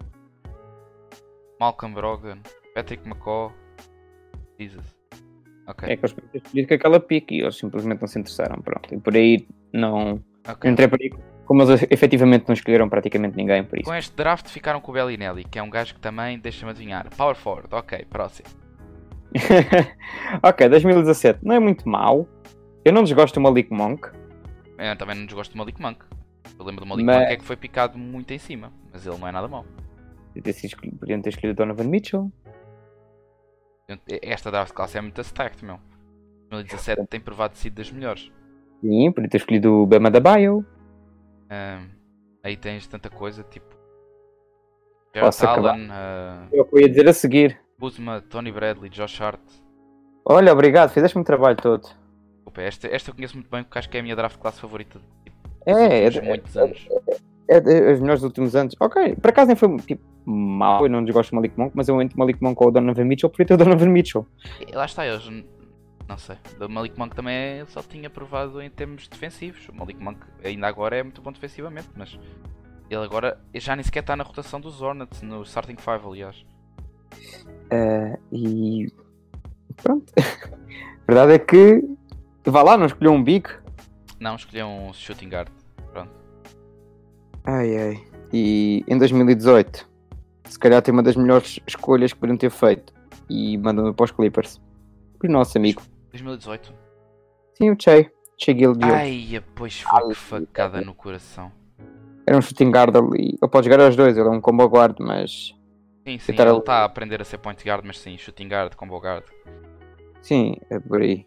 [1.59, 2.39] Malcolm Brogdon,
[2.73, 3.53] Patrick McCaw,
[4.61, 4.97] Jesus.
[5.69, 8.61] Ok, É que ter escolhido com aquela pique e eles simplesmente não se interessaram.
[8.63, 8.93] Pronto.
[8.95, 10.21] E por aí não.
[10.49, 10.71] ok.
[10.71, 11.11] Entrei por aí.
[11.45, 13.89] Como eles efetivamente não escolheram praticamente ninguém por isso.
[13.89, 17.09] Com este draft ficaram com o Bellinelli, que é um gajo que também, deixa-me adivinhar,
[17.17, 18.49] Power Forward, ok, próximo.
[20.43, 22.29] ok, 2017 não é muito mau.
[22.85, 24.09] Eu não desgosto do Malik Monk.
[24.79, 26.01] Eu também não desgosto do Malik Monk.
[26.59, 29.17] Eu lembro do Malik Mas- Monk é que foi picado muito em cima, mas ele
[29.19, 29.65] não é nada mau.
[30.29, 32.31] Podiam ter sido escolhido- Podiam ter escolhido Donovan Mitchell.
[34.23, 35.79] Esta draft classe é muito stacked, meu.
[36.51, 38.31] 2017 tem provado sido das melhores.
[38.81, 40.65] Sim, podia ter escolhido o Bama da Bio.
[42.43, 43.77] Aí tens tanta coisa, tipo.
[45.19, 45.47] Posso?
[45.47, 45.89] Allen,
[46.53, 47.59] É que eu ia dizer a seguir.
[47.81, 49.41] Kuzma, Tony Bradley, Josh Hart.
[50.25, 51.83] Olha, obrigado, fizeste-me o trabalho todo.
[52.37, 54.61] Desculpa, esta, esta eu conheço muito bem porque acho que é a minha draft classe
[54.61, 55.01] favorita.
[55.25, 56.87] Tipo, É, é, muitos anos.
[57.49, 58.75] é, é, os melhores dos últimos anos.
[58.79, 62.01] Ok, por acaso nem foi tipo, mau, eu não desgosto do Malik Monk, mas eu
[62.03, 64.27] entre Malik Monk ou o Donovan Mitchell, preferia ter o Donovan Mitchell.
[64.67, 65.27] E lá está, eles.
[65.27, 65.47] n-
[66.09, 66.37] Não sei.
[66.61, 69.69] O Malik Monk também é- só tinha provado em termos defensivos.
[69.69, 72.19] O Malik Monk ainda agora é muito bom defensivamente, mas
[72.91, 76.45] ele agora já nem sequer está na rotação dos Hornets, no starting five, aliás.
[77.71, 78.87] Eh, e
[79.83, 80.13] pronto.
[80.17, 80.23] a
[81.07, 81.83] verdade é que
[82.47, 83.49] vá lá, não escolheu um big.
[84.21, 85.49] Não, escolheu um shooting guard.
[85.93, 86.11] Pronto.
[87.45, 88.05] Ai ai.
[88.33, 89.89] E em 2018,
[90.49, 92.93] se calhar tem uma das melhores escolhas que podiam ter feito.
[93.29, 94.61] E mandam-me para os Clippers.
[95.23, 95.83] O nosso amigo.
[96.11, 96.75] 2018.
[97.55, 98.11] Sim, o Che.
[98.39, 98.93] Che Gilgeous.
[98.95, 101.51] Ai, pois foi que facada no coração.
[102.27, 103.37] Era um shooting guard ali.
[103.41, 105.55] Ele pode jogar aos dois, ele é um combo guard, mas.
[106.07, 106.59] Sim, sim, ele ali.
[106.59, 109.25] está a aprender a ser point guard, mas sim, shooting guard, combo guard.
[110.23, 111.27] Sim, é por aí.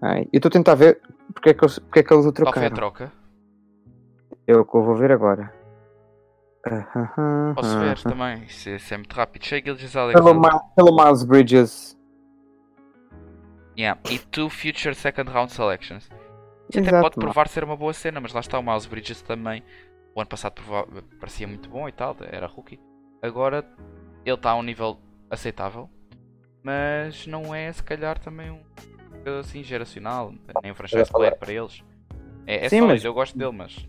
[0.00, 1.00] Ai, eu estou a tentar ver
[1.34, 2.74] porque é que eles, porque é que eles o Qual foi a trocaram.
[2.76, 3.12] troca?
[4.46, 5.52] É o que eu vou ver agora.
[7.54, 9.44] Posso ver também, isso é, isso é muito rápido.
[9.44, 10.60] Shea Gilgis Alexander.
[10.78, 11.98] Hello Miles Bridges.
[13.76, 14.00] Yeah.
[14.10, 16.08] E two future second round selections.
[16.70, 19.62] Isso até pode provar ser uma boa cena, mas lá está o Miles Bridges também.
[20.14, 20.62] O ano passado
[21.18, 22.78] parecia muito bom e tal, era rookie.
[23.22, 23.64] Agora
[24.24, 24.98] ele está a um nível
[25.30, 25.90] aceitável,
[26.62, 28.60] mas não é se calhar também um
[29.40, 31.82] assim geracional, nem um franchise player para eles.
[32.46, 33.88] É, é Sim, sólido, mas- eu gosto dele, mas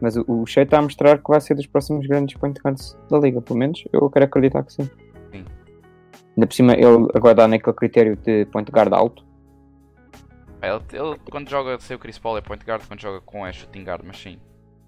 [0.00, 2.96] Mas o, o Shea está a mostrar que vai ser dos próximos grandes point guards
[3.10, 4.84] da liga, pelo menos eu quero acreditar que sim.
[5.32, 5.44] Sim.
[6.36, 9.24] Ainda por cima ele agora dá naquele critério de point guard alto.
[10.60, 13.46] pá, ele, ele, quando joga sem o Chris Paul é point guard, quando joga com
[13.46, 14.38] é shooting guard, mas sim.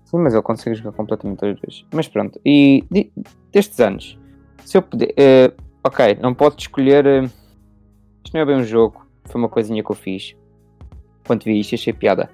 [0.04, 1.86] Sim, mas ele consegue jogar completamente os dois.
[1.94, 3.12] Mas pronto, e de-
[3.52, 4.18] destes anos,
[4.64, 5.12] se eu puder.
[5.16, 5.52] eh,
[5.84, 7.06] ok, não posso escolher.
[7.06, 10.36] eh, isto não é bem um jogo, foi uma coisinha que eu fiz.
[11.26, 12.28] Quando vi isto, achei piada.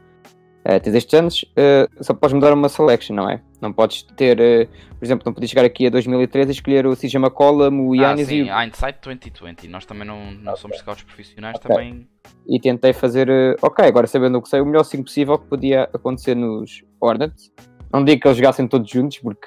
[0.69, 3.41] Eh, tens estes anos, eh, só podes mudar uma selection, não é?
[3.61, 4.67] Não podes ter, eh,
[4.99, 7.97] por exemplo, não podes chegar aqui a 2013 e escolher o CJ McCollum, o Ah,
[7.99, 9.69] Yannis sim, e, o- hindsight 2020.
[9.69, 11.69] Nós também não, não somos scouts profissionais, Ok.
[11.71, 12.09] também
[12.49, 13.29] e tentei fazer.
[13.63, 17.53] ok, agora sabendo o que sei, o melhor 5 possível que podia acontecer nos Hornets.
[17.93, 19.47] Não digo que eles jogassem todos juntos, porque.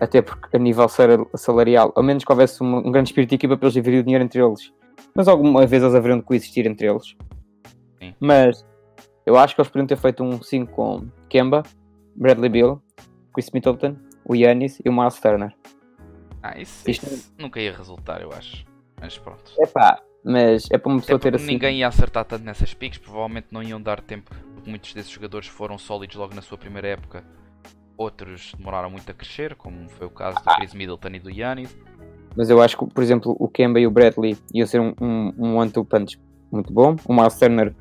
[0.00, 3.34] Até porque a nível sal- salarial, a menos que houvesse um, um grande espírito de
[3.36, 4.72] equipa para eles dividir o dinheiro entre eles.
[5.14, 7.16] Mas alguma vez eles haveriam de coexistir entre eles.
[7.98, 8.14] Sim.
[8.20, 8.64] Mas
[9.26, 11.62] eu acho que eles poderiam ter feito um 5 com Kemba,
[12.14, 12.80] Bradley Bill,
[13.34, 15.52] Chris Middleton, o Yannis e o Miles Turner.
[16.42, 18.64] Ah, isso, Isto- isso nunca ia resultar, eu acho.
[19.00, 19.42] Mas pronto.
[19.58, 21.52] Epá, mas é para uma pessoa ter porque assim.
[21.52, 25.48] ninguém ia acertar tanto nessas picks, provavelmente não iam dar tempo, porque muitos desses jogadores
[25.48, 27.24] foram sólidos logo na sua primeira época.
[27.98, 31.76] Outros demoraram muito a crescer, como foi o caso do Chris Middleton e do Yannis.
[32.36, 35.32] Mas eu acho que, por exemplo, o Kemba e o Bradley iam ser um, um,
[35.38, 36.20] um one-two punch
[36.52, 36.94] muito bom.
[37.06, 37.74] O Miles Turner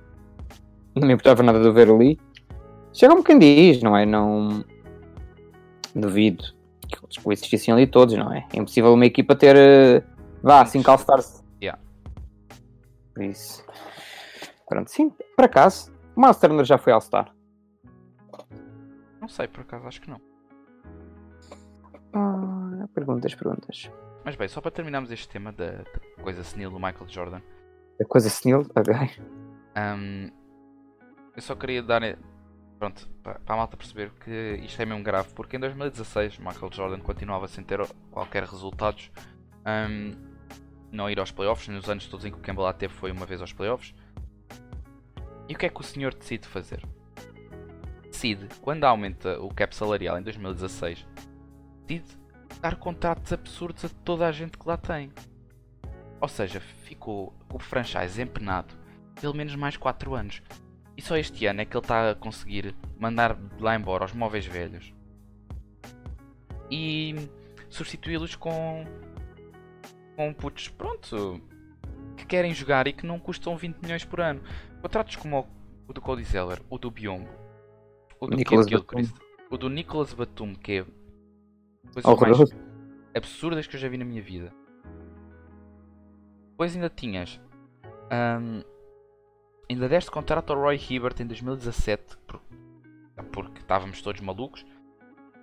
[0.95, 2.19] não me importava nada de o ver ali.
[2.93, 4.05] Chega um quem diz, não é?
[4.05, 4.63] Não
[5.93, 6.43] duvido
[6.87, 8.47] que eles coexistissem ali todos, não é?
[8.53, 10.03] É impossível uma equipa ter eh,
[10.41, 11.43] vá, 5 All-Stars.
[11.61, 11.81] Yeah.
[13.13, 13.65] Por isso.
[14.67, 17.33] Pronto, sim, por acaso, o Miles Turner já foi All-Star.
[19.21, 20.21] Não sei, por acaso, acho que não.
[22.13, 23.91] Ah, perguntas, perguntas.
[24.23, 27.41] Mas bem, só para terminarmos este tema da, da coisa senil do Michael Jordan,
[28.01, 28.93] A coisa senil, ok.
[29.77, 30.29] hum,
[31.35, 32.01] eu só queria dar.
[32.79, 36.99] Pronto, para, a malta perceber que isto é mesmo grave, porque em 2016 Michael Jordan
[36.99, 37.79] continuava sem ter
[38.11, 39.11] qualquer resultados,
[39.65, 40.13] hum,
[40.91, 43.25] não ir aos playoffs, nos anos todos em que o Campbell lá teve foi uma
[43.25, 43.93] vez aos playoffs.
[45.47, 46.83] E o que é que o senhor decide fazer?
[48.03, 51.07] Decide, quando aumenta o cap salarial em 2016,
[51.87, 52.17] decide
[52.61, 55.11] dar contratos absurdos a toda a gente que lá tem.
[56.19, 58.73] Ou seja, ficou o franchise empenado
[59.19, 60.41] pelo menos mais 4 anos.
[60.97, 64.45] E só este ano é que ele está a conseguir mandar lá embora os móveis
[64.45, 64.93] velhos
[66.69, 67.29] e
[67.69, 68.85] substituí-los com,
[70.15, 71.41] com putos, pronto,
[72.17, 74.41] que querem jogar e que não custam 20 milhões por ano.
[74.81, 75.47] Contratos como
[75.87, 77.29] o, do Cody Zeller, o do Biombo,
[78.19, 79.15] o do Nicholas Kid Gilchrist,
[79.49, 80.85] o do Nicholas Batum, que é
[81.93, 82.55] coisas mais Horroroso.
[83.15, 84.53] absurdas que eu já vi na minha vida.
[86.51, 87.39] Depois ainda tinhas.
[88.39, 88.63] hum,
[89.69, 92.41] ainda deste contrato ao Roy Hibbert em 2017 por-
[93.31, 94.65] porque estávamos todos malucos.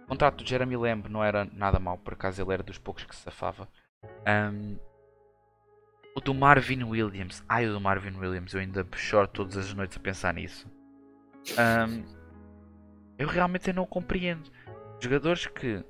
[0.05, 3.05] O contrato do Jeremy Lamb não era nada mau, por acaso ele era dos poucos
[3.05, 3.69] que se safava.
[4.53, 4.77] Hum,
[6.15, 7.43] o do Marvin Williams.
[7.49, 10.67] Ai, o do Marvin Williams, eu ainda choro todas as noites a pensar nisso.
[11.53, 12.05] Hum,
[13.19, 14.51] eu realmente não compreendo.
[15.01, 15.83] Jogadores que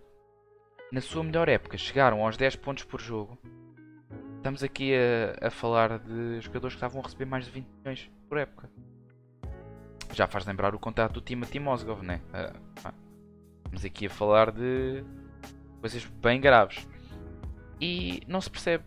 [0.92, 3.36] na sua melhor época chegaram aos 10 pontos por jogo.
[4.42, 8.10] Estamos aqui a, a falar de jogadores que estavam a receber mais de 20 milhões
[8.28, 8.68] por época.
[10.12, 12.20] Já faz lembrar o contrato do Timothy Mozgov, né?
[12.32, 12.52] Ah,
[12.82, 12.92] pá.
[13.58, 15.04] estamos aqui a falar de
[15.80, 16.88] coisas bem graves.
[17.80, 18.82] E não se percebe.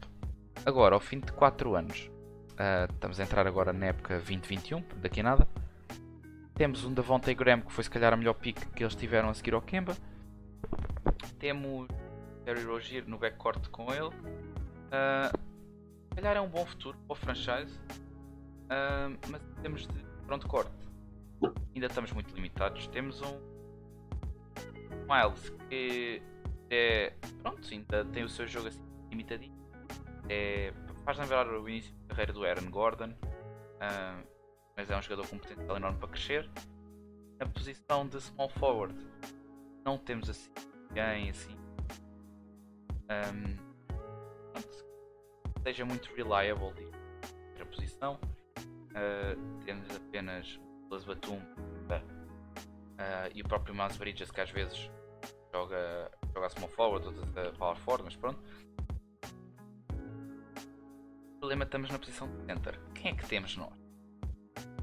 [0.65, 2.11] Agora, ao fim de 4 anos,
[2.57, 5.47] ah, estamos a entrar agora na época 2021, daqui a nada.
[6.53, 9.33] Temos um Davonte Graham que foi se calhar a melhor pick que eles tiveram a
[9.33, 9.95] seguir ao Kemba.
[11.39, 11.87] Temos
[12.43, 14.09] Terry Rozier no backcourt com ele.
[16.09, 17.79] Se calhar é um bom futuro para o franchise.
[18.69, 20.71] Ah, mas temos de frontcourt.
[21.73, 22.87] Ainda estamos muito limitados.
[22.87, 23.55] Temos um
[25.07, 26.21] Miles que
[26.69, 27.13] é.
[27.41, 29.55] Pronto, ainda tem o seu jogo assim limitadinho.
[30.29, 33.13] É, faz lembrar o início da carreira do Aaron Gordon.
[33.79, 34.21] Ah,
[34.75, 36.49] mas é um jogador com potencial enorme para crescer.
[37.39, 38.95] Na posição de small forward
[39.85, 40.49] não temos assim
[40.89, 41.55] ninguém assim
[43.11, 43.55] um,
[44.51, 44.84] pronto,
[45.65, 46.91] seja muito reliable digo,
[47.57, 48.19] na posição.
[48.91, 54.91] Uh, temos apenas o Nicolas Batum, uh, e o próprio Miles Bridges que às vezes
[55.51, 58.39] joga, joga small forward, outras a power forward, mas pronto.
[61.33, 62.79] O problema é estamos na posição de center.
[62.93, 63.73] Quem é que temos nós?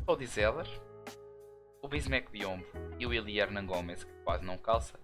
[0.05, 0.67] Cody Zeller,
[1.81, 2.67] o Bismack Biombo
[2.99, 4.99] e o Eli Hernan Gomes, que quase não calça.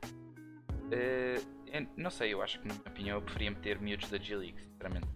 [0.91, 1.59] Uh,
[1.97, 5.07] não sei, eu acho que na minha opinião eu preferia meter miúdos da G-League, sinceramente.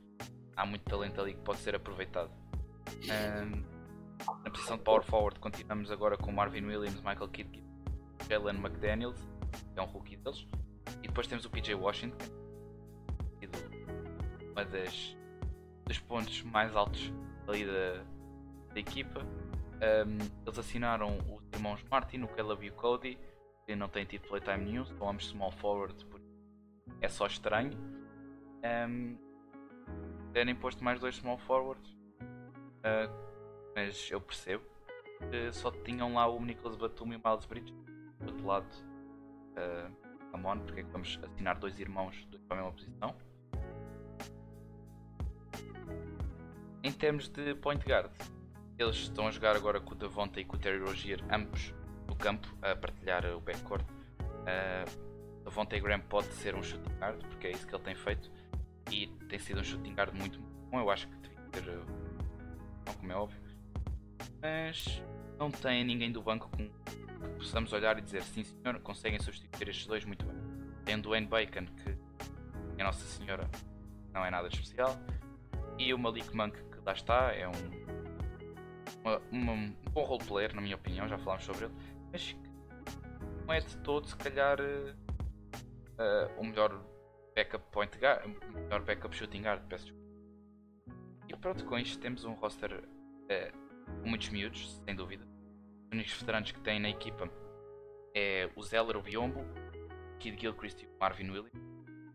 [0.57, 2.31] Há muito talento ali que pode ser aproveitado.
[3.05, 3.63] Um,
[4.45, 7.63] na posição de power forward continuamos agora com Marvin Williams, Michael Kidd,
[8.29, 9.19] Jalen McDaniels,
[9.73, 10.47] que é um rookie deles.
[11.03, 12.19] E depois temos o PJ Washington,
[13.41, 13.59] sido
[14.53, 15.17] uma das
[15.87, 17.13] dos pontos mais altos
[17.49, 18.05] ali da,
[18.73, 19.21] da equipa.
[19.21, 23.19] Um, eles assinaram os irmãos Martin, o Caleb e o Cody,
[23.67, 26.07] que não têm tido playtime nenhum, são ambos small forward,
[27.01, 27.73] é só estranho.
[28.65, 29.19] Um,
[30.33, 33.13] terem posto mais dois small forwards, uh,
[33.75, 34.65] mas eu percebo
[35.31, 37.75] que só tinham lá o Nicholas Batum e o Miles Bridges.
[38.21, 38.67] Do outro lado,
[39.57, 43.15] uh, come on, porque é que vamos assinar dois irmãos para a mesma posição?
[46.85, 48.11] Em termos de point guard,
[48.79, 51.73] eles estão a jogar agora com o Devonta e com o Terry Rozier, ambos
[52.09, 53.85] no campo, a partilhar o backcourt.
[54.21, 55.13] Uh,
[55.45, 58.31] Devonta Graham pode ser um shooting guard, porque é isso que ele tem feito,
[58.91, 60.81] e tem sido um shooting guard muito bom.
[60.81, 61.65] Eu acho que devia ter,
[62.87, 63.41] não como é óbvio,
[64.41, 65.03] mas
[65.39, 67.03] não tem ninguém do banco com que
[67.39, 70.37] possamos olhar e dizer sim senhor, conseguem substituir estes dois muito bem.
[70.85, 71.97] Tem Dwayne Bacon, que
[72.79, 73.49] é Nossa Senhora
[74.13, 74.97] não é nada especial,
[75.79, 77.53] e o Malik Monk, que lá está, é um,
[79.03, 81.75] uma, uma, um bom roleplayer, na minha opinião, já falámos sobre ele,
[82.13, 82.37] mas
[83.47, 86.79] não é de todo, se calhar, uh, o melhor
[87.35, 90.03] backup point guard, melhor backup shooting guard, peço desculpa.
[91.29, 95.25] E pronto, com isto temos um roster uh, com muitos miúdos, sem dúvida.
[95.87, 97.29] Os únicos veteranos que tem na equipa
[98.15, 101.53] é o Zeller, o Biombo, o Kid Gilchrist e o Marvin Williams.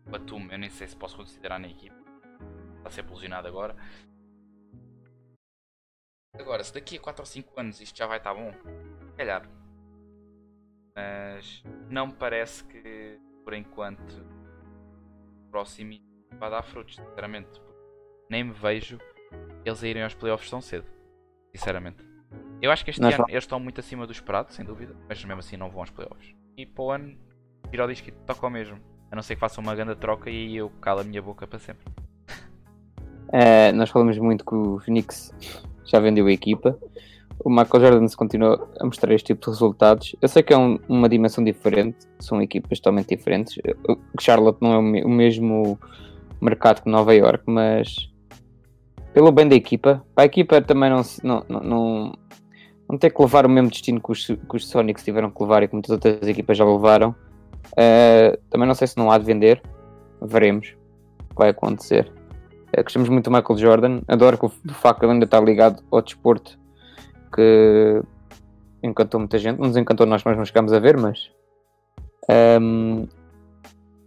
[0.06, 1.96] O Batum, eu nem sei se posso considerar na equipa.
[2.76, 3.76] Está a ser posicionado agora.
[6.34, 8.52] Agora, se daqui a 4 ou 5 anos isto já vai estar bom,
[9.16, 9.48] calhar.
[10.94, 14.37] Mas não me parece que, por enquanto,
[15.58, 15.94] o próximo
[16.38, 17.60] vai dar frutos, sinceramente.
[18.30, 18.98] Nem me vejo
[19.64, 20.86] eles a irem aos playoffs tão cedo.
[21.54, 21.96] Sinceramente.
[22.62, 25.40] Eu acho que este ano eles estão muito acima do esperado, sem dúvida, mas mesmo
[25.40, 26.34] assim não vão aos playoffs.
[26.56, 27.18] E para o ano,
[27.70, 28.78] tira o disco e toca ao mesmo.
[29.10, 31.58] A não ser que faça uma grande troca e eu calo a minha boca para
[31.58, 31.84] sempre.
[33.28, 35.34] Uh, nós falamos muito que o Phoenix
[35.84, 36.78] já vendeu a equipa.
[37.44, 40.16] O Michael Jordan continua a mostrar este tipo de resultados.
[40.20, 43.56] Eu sei que é um, uma dimensão diferente, são equipas totalmente diferentes.
[43.86, 45.78] O Charlotte não é o mesmo
[46.40, 48.10] mercado que Nova York, mas
[49.12, 52.12] pelo bem da equipa, para a equipa também não, não, não,
[52.88, 55.62] não ter que levar o mesmo destino que os, que os Sonics tiveram que levar
[55.62, 57.14] e que muitas outras equipas já levaram.
[57.72, 59.62] Uh, também não sei se não há de vender,
[60.22, 60.74] veremos
[61.24, 62.12] o que vai acontecer.
[62.76, 65.82] Uh, gostamos muito do Michael Jordan, adoro que o, facto que ele ainda está ligado
[65.90, 66.58] ao desporto
[67.28, 68.02] que
[68.82, 71.30] encantou muita gente, não nos encantou nós, mas não chegámos a ver, mas
[72.60, 73.06] um,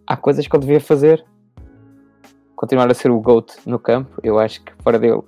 [0.08, 1.26] há coisas que ele devia fazer.
[2.56, 5.22] Continuar a ser o GOAT no campo, eu acho que fora dele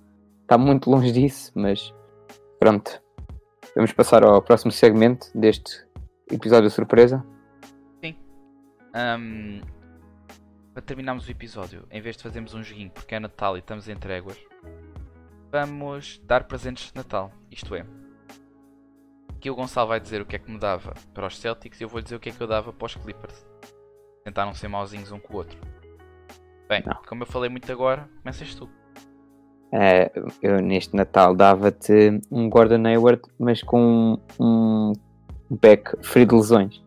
[0.44, 1.94] está muito longe disso, mas
[2.60, 3.02] pronto.
[3.76, 5.84] Vamos passar ao próximo segmento deste
[6.32, 7.26] episódio surpresa.
[8.04, 8.16] Sim.
[8.96, 9.62] Um,
[10.74, 13.88] para terminarmos o episódio, em vez de fazermos um joguinho porque é Natal e estamos
[13.90, 14.38] em tréguas,
[15.54, 17.32] vamos dar presentes de Natal.
[17.52, 17.86] Isto é,
[19.30, 21.84] aqui o Gonçalo vai dizer o que é que me dava para os Celtics e
[21.84, 23.46] eu vou dizer o que é que eu dava para os Clippers.
[24.26, 25.56] Tentaram ser mauzinhos um com o outro.
[26.68, 26.98] Bem, Não.
[27.08, 28.66] como eu falei muito agora, começas tu.
[28.66, 34.94] Uh, eu neste Natal dava-te um Gordon Hayward, mas com um,
[35.50, 36.82] um back free de lesões.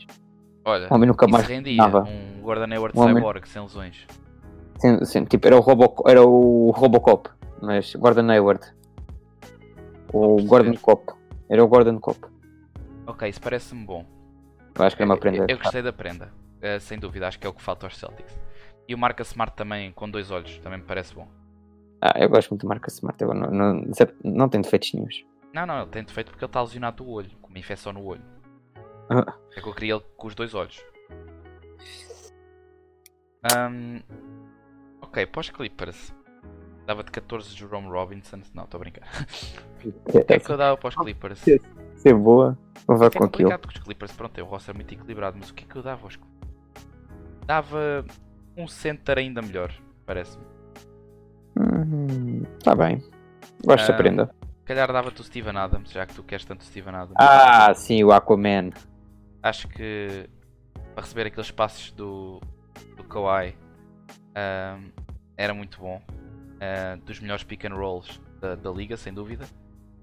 [0.64, 2.02] Olha, homem nunca mais rendia, dava.
[2.02, 4.06] um Gordon Hayward um Cyborg sem lesões.
[4.78, 7.30] Sim, sim, tipo, era o, Robo, era o Robocop,
[7.62, 8.74] mas Gordon Hayward.
[10.12, 11.12] O Gordon Cop.
[11.48, 12.18] Era o Gordon Cop.
[13.06, 14.04] Ok, isso parece-me bom.
[14.78, 15.38] Eu acho que é uma prenda.
[15.38, 17.96] Eu, eu gostei da prenda, uh, sem dúvida, acho que é o que falta aos
[17.96, 18.38] Celtics.
[18.88, 21.28] E o Marca Smart também com dois olhos, também me parece bom.
[22.00, 23.20] Ah, eu gosto muito do Marcus Smart.
[23.22, 23.84] Eu não, não,
[24.22, 25.24] não tem defeitos nenhums.
[25.52, 28.04] Não, não, ele tem defeito porque ele está lesionado do olho, com uma infecção no
[28.04, 28.22] olho.
[29.08, 29.34] Ah.
[29.56, 30.84] É que eu queria ele com os dois olhos.
[33.54, 34.00] Um,
[35.00, 36.14] ok, pós Clippers.
[36.86, 38.40] Dava-te 14 de Jerome Robinson.
[38.54, 39.08] Não, estou a brincar.
[39.84, 41.40] o que é que eu dava para os Clippers?
[41.96, 43.58] Ser, boa, é com é aquilo.
[43.58, 45.82] com os Clippers, pronto, é um roster muito equilibrado, mas o que é que eu
[45.82, 46.36] dava aos Clippers?
[47.44, 48.04] Dava
[48.56, 49.72] um center ainda melhor,
[50.04, 50.44] parece-me.
[51.58, 53.02] Hum, tá bem.
[53.64, 54.34] Gosto de uh, prenda.
[54.64, 57.16] calhar dava-te o Steven Adams, já que tu queres tanto o Steven Adams.
[57.16, 58.70] Ah, sim, o Aquaman.
[59.42, 60.28] acho que
[60.94, 62.40] para receber aqueles passos do,
[62.96, 63.56] do Kawhi
[64.36, 64.90] um,
[65.36, 66.00] era muito bom.
[66.56, 69.46] Uh, dos melhores pick and rolls da, da liga, sem dúvida.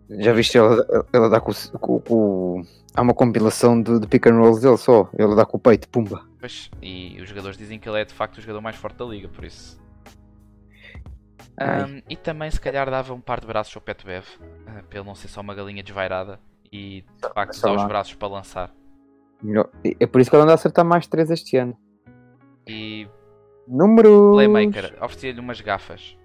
[0.09, 4.37] Já viste ela, ela dá com, com, com, Há uma compilação de, de pick and
[4.37, 5.09] rolls dele só.
[5.17, 6.27] Ele dá com o peito, pumba.
[6.39, 9.05] Pois, e os jogadores dizem que ele é de facto o jogador mais forte da
[9.05, 9.81] liga, por isso.
[11.59, 14.99] Um, e também se calhar dava um par de braços ao Pet Bev, uh, para
[14.99, 16.39] ele não ser só uma galinha desvairada
[16.71, 18.71] e de facto usar os braços para lançar.
[19.99, 21.77] É por isso que ele anda a acertar mais 3 este ano.
[22.67, 23.07] E
[23.67, 24.31] Número.
[24.33, 26.17] Playmaker, oferecia-lhe umas gafas.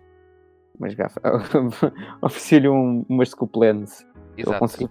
[0.79, 1.23] Umas gafas.
[2.23, 3.31] oferecia-lhe um, umas.
[3.33, 4.07] Exato.
[4.37, 4.91] Ele conseguiu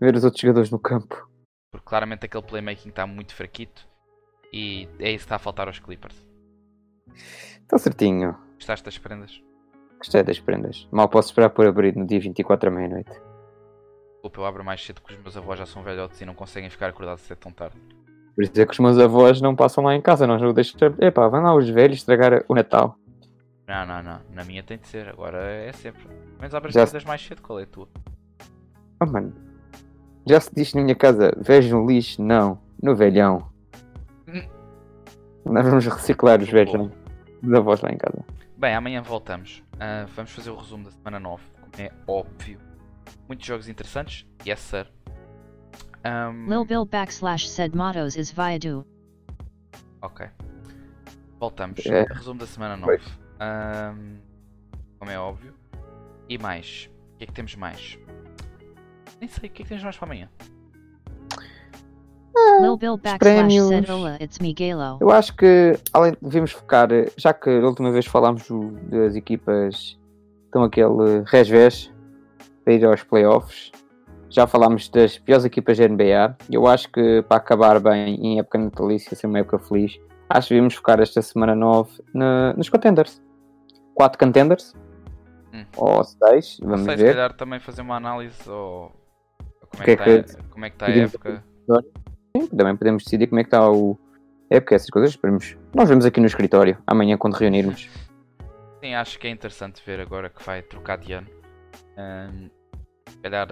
[0.00, 1.28] ver os outros jogadores no campo.
[1.70, 3.86] Porque claramente aquele playmaking está muito fraquito
[4.52, 6.26] e é isso que está a faltar aos Clippers.
[7.60, 8.36] Está certinho.
[8.56, 9.42] Gostaste das prendas?
[9.98, 10.88] Gostei das prendas.
[10.90, 13.12] Mal posso esperar por abrir no dia 24 à meia-noite.
[14.14, 16.68] Desculpa, eu abro mais cedo porque os meus avós já são velhotes e não conseguem
[16.68, 17.76] ficar acordados até tão tarde.
[18.34, 20.98] Por isso é que os meus avós não passam lá em casa, nós não deixamos.
[21.00, 22.96] Epá, vão lá os velhos estragar o Natal.
[23.72, 24.20] Não, não, não.
[24.34, 26.06] Na minha tem de ser, agora é sempre.
[26.38, 27.88] Menos abres as coisas mais cedo, qual é a tua?
[29.00, 29.32] Oh mano,
[30.26, 33.50] já se diz na minha casa, vejo no lixo, não, no velhão.
[34.28, 34.46] Hum.
[35.46, 36.90] Nós vamos reciclar os velhos
[37.42, 38.22] dos avós lá em casa.
[38.58, 39.64] Bem, amanhã voltamos.
[39.76, 42.58] Uh, vamos fazer o resumo da semana 9, como é óbvio.
[43.26, 44.86] Muitos jogos interessantes, yes sir.
[46.04, 46.46] Um...
[46.46, 48.84] Lil Bill backslash said mottos is Viadu.
[50.02, 50.28] Ok.
[51.40, 51.86] Voltamos.
[51.86, 52.02] É.
[52.02, 53.21] Resumo da semana 9.
[53.42, 54.18] Um,
[54.98, 55.54] como é óbvio.
[56.28, 56.88] E mais.
[57.14, 57.98] O que é que temos mais?
[59.20, 59.48] Nem sei.
[59.48, 60.28] O que é que temos mais para amanhã?
[62.60, 63.00] Lil Bill
[64.40, 64.98] Miguelo.
[65.00, 68.46] Eu acho que além devemos focar, já que a última vez falámos
[68.88, 69.98] das equipas
[70.44, 71.92] estão aquele resvés
[72.64, 73.72] para ir aos playoffs
[74.32, 76.36] já falámos das piores equipas da NBA.
[76.50, 80.54] Eu acho que para acabar bem em época natalícia, ser uma época feliz, acho que
[80.54, 83.22] devíamos focar esta semana 9 na, nos contenders.
[83.94, 84.74] 4 contenders.
[85.52, 85.64] Hum.
[85.76, 87.08] Ou 6, vamos sei, ver.
[87.08, 88.90] Se calhar também fazer uma análise ou
[89.70, 91.44] como, é que, é está, como é que está a época.
[92.36, 93.98] Sim, também podemos decidir como é que está o
[94.50, 95.10] época, essas coisas.
[95.10, 95.56] Esperemos.
[95.74, 97.88] Nós vemos aqui no escritório, amanhã quando reunirmos.
[98.80, 101.28] Sim, acho que é interessante ver agora que vai trocar de ano.
[101.96, 102.50] Um,
[103.08, 103.48] se calhar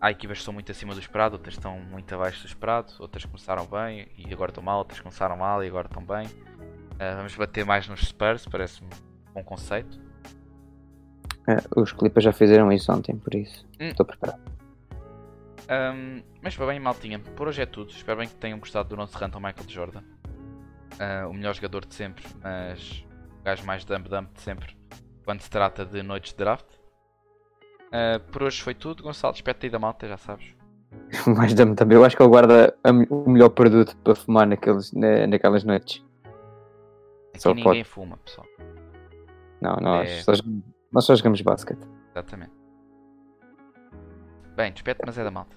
[0.00, 3.24] há equipas que estão muito acima do esperado, outras estão muito abaixo do esperado, outras
[3.24, 6.26] começaram bem e agora estão mal, outras começaram mal e agora estão bem.
[7.00, 9.98] Uh, vamos bater mais nos Spurs, parece-me um bom conceito.
[11.48, 13.88] É, os Clippers já fizeram isso ontem, por isso hum.
[13.88, 14.40] estou preparado.
[15.70, 17.90] Um, mas bem, maltinha, por hoje é tudo.
[17.90, 20.02] Espero bem que tenham gostado do nosso rant ao Michael Jordan.
[21.00, 23.04] Uh, o melhor jogador de sempre, mas
[23.40, 24.76] o gajo mais dump-dump de sempre
[25.24, 26.66] quando se trata de noites de draft.
[27.86, 29.02] Uh, por hoje foi tudo.
[29.02, 30.54] Gonçalo, despete aí da malta, já sabes.
[31.36, 31.96] Mais dame também.
[31.96, 32.74] Eu acho que ele guarda
[33.08, 36.02] o melhor produto para fumar naqueles, na, naquelas noites.
[37.40, 37.84] Só ninguém pode.
[37.84, 38.46] fuma, pessoal.
[39.60, 40.22] Não, nós, é...
[40.22, 40.32] só,
[40.92, 41.86] nós só jogamos basquete.
[42.10, 42.52] Exatamente.
[44.56, 45.56] Bem, despete, mas é da malta.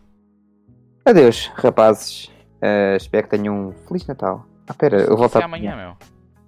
[1.06, 2.28] Adeus, rapazes.
[2.62, 4.46] Uh, espero que tenham um Feliz Natal.
[4.68, 5.98] Ah, pera, eu volto amanhã, meu.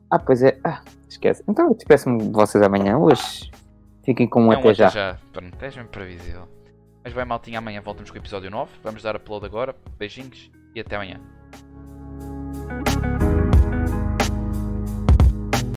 [0.10, 0.58] Ah, pois é.
[0.64, 1.44] Ah, esquece.
[1.48, 2.98] Então eu despeço-me de vocês amanhã.
[2.98, 3.52] Hoje
[4.06, 4.90] Fiquem com um, é um até, já.
[4.90, 5.18] já.
[5.34, 6.48] Pronto, é previsível.
[7.04, 8.72] Mas vai maltinha, amanhã voltamos com o episódio 9.
[8.84, 9.76] Vamos dar upload agora.
[9.98, 11.20] Beijinhos e até amanhã.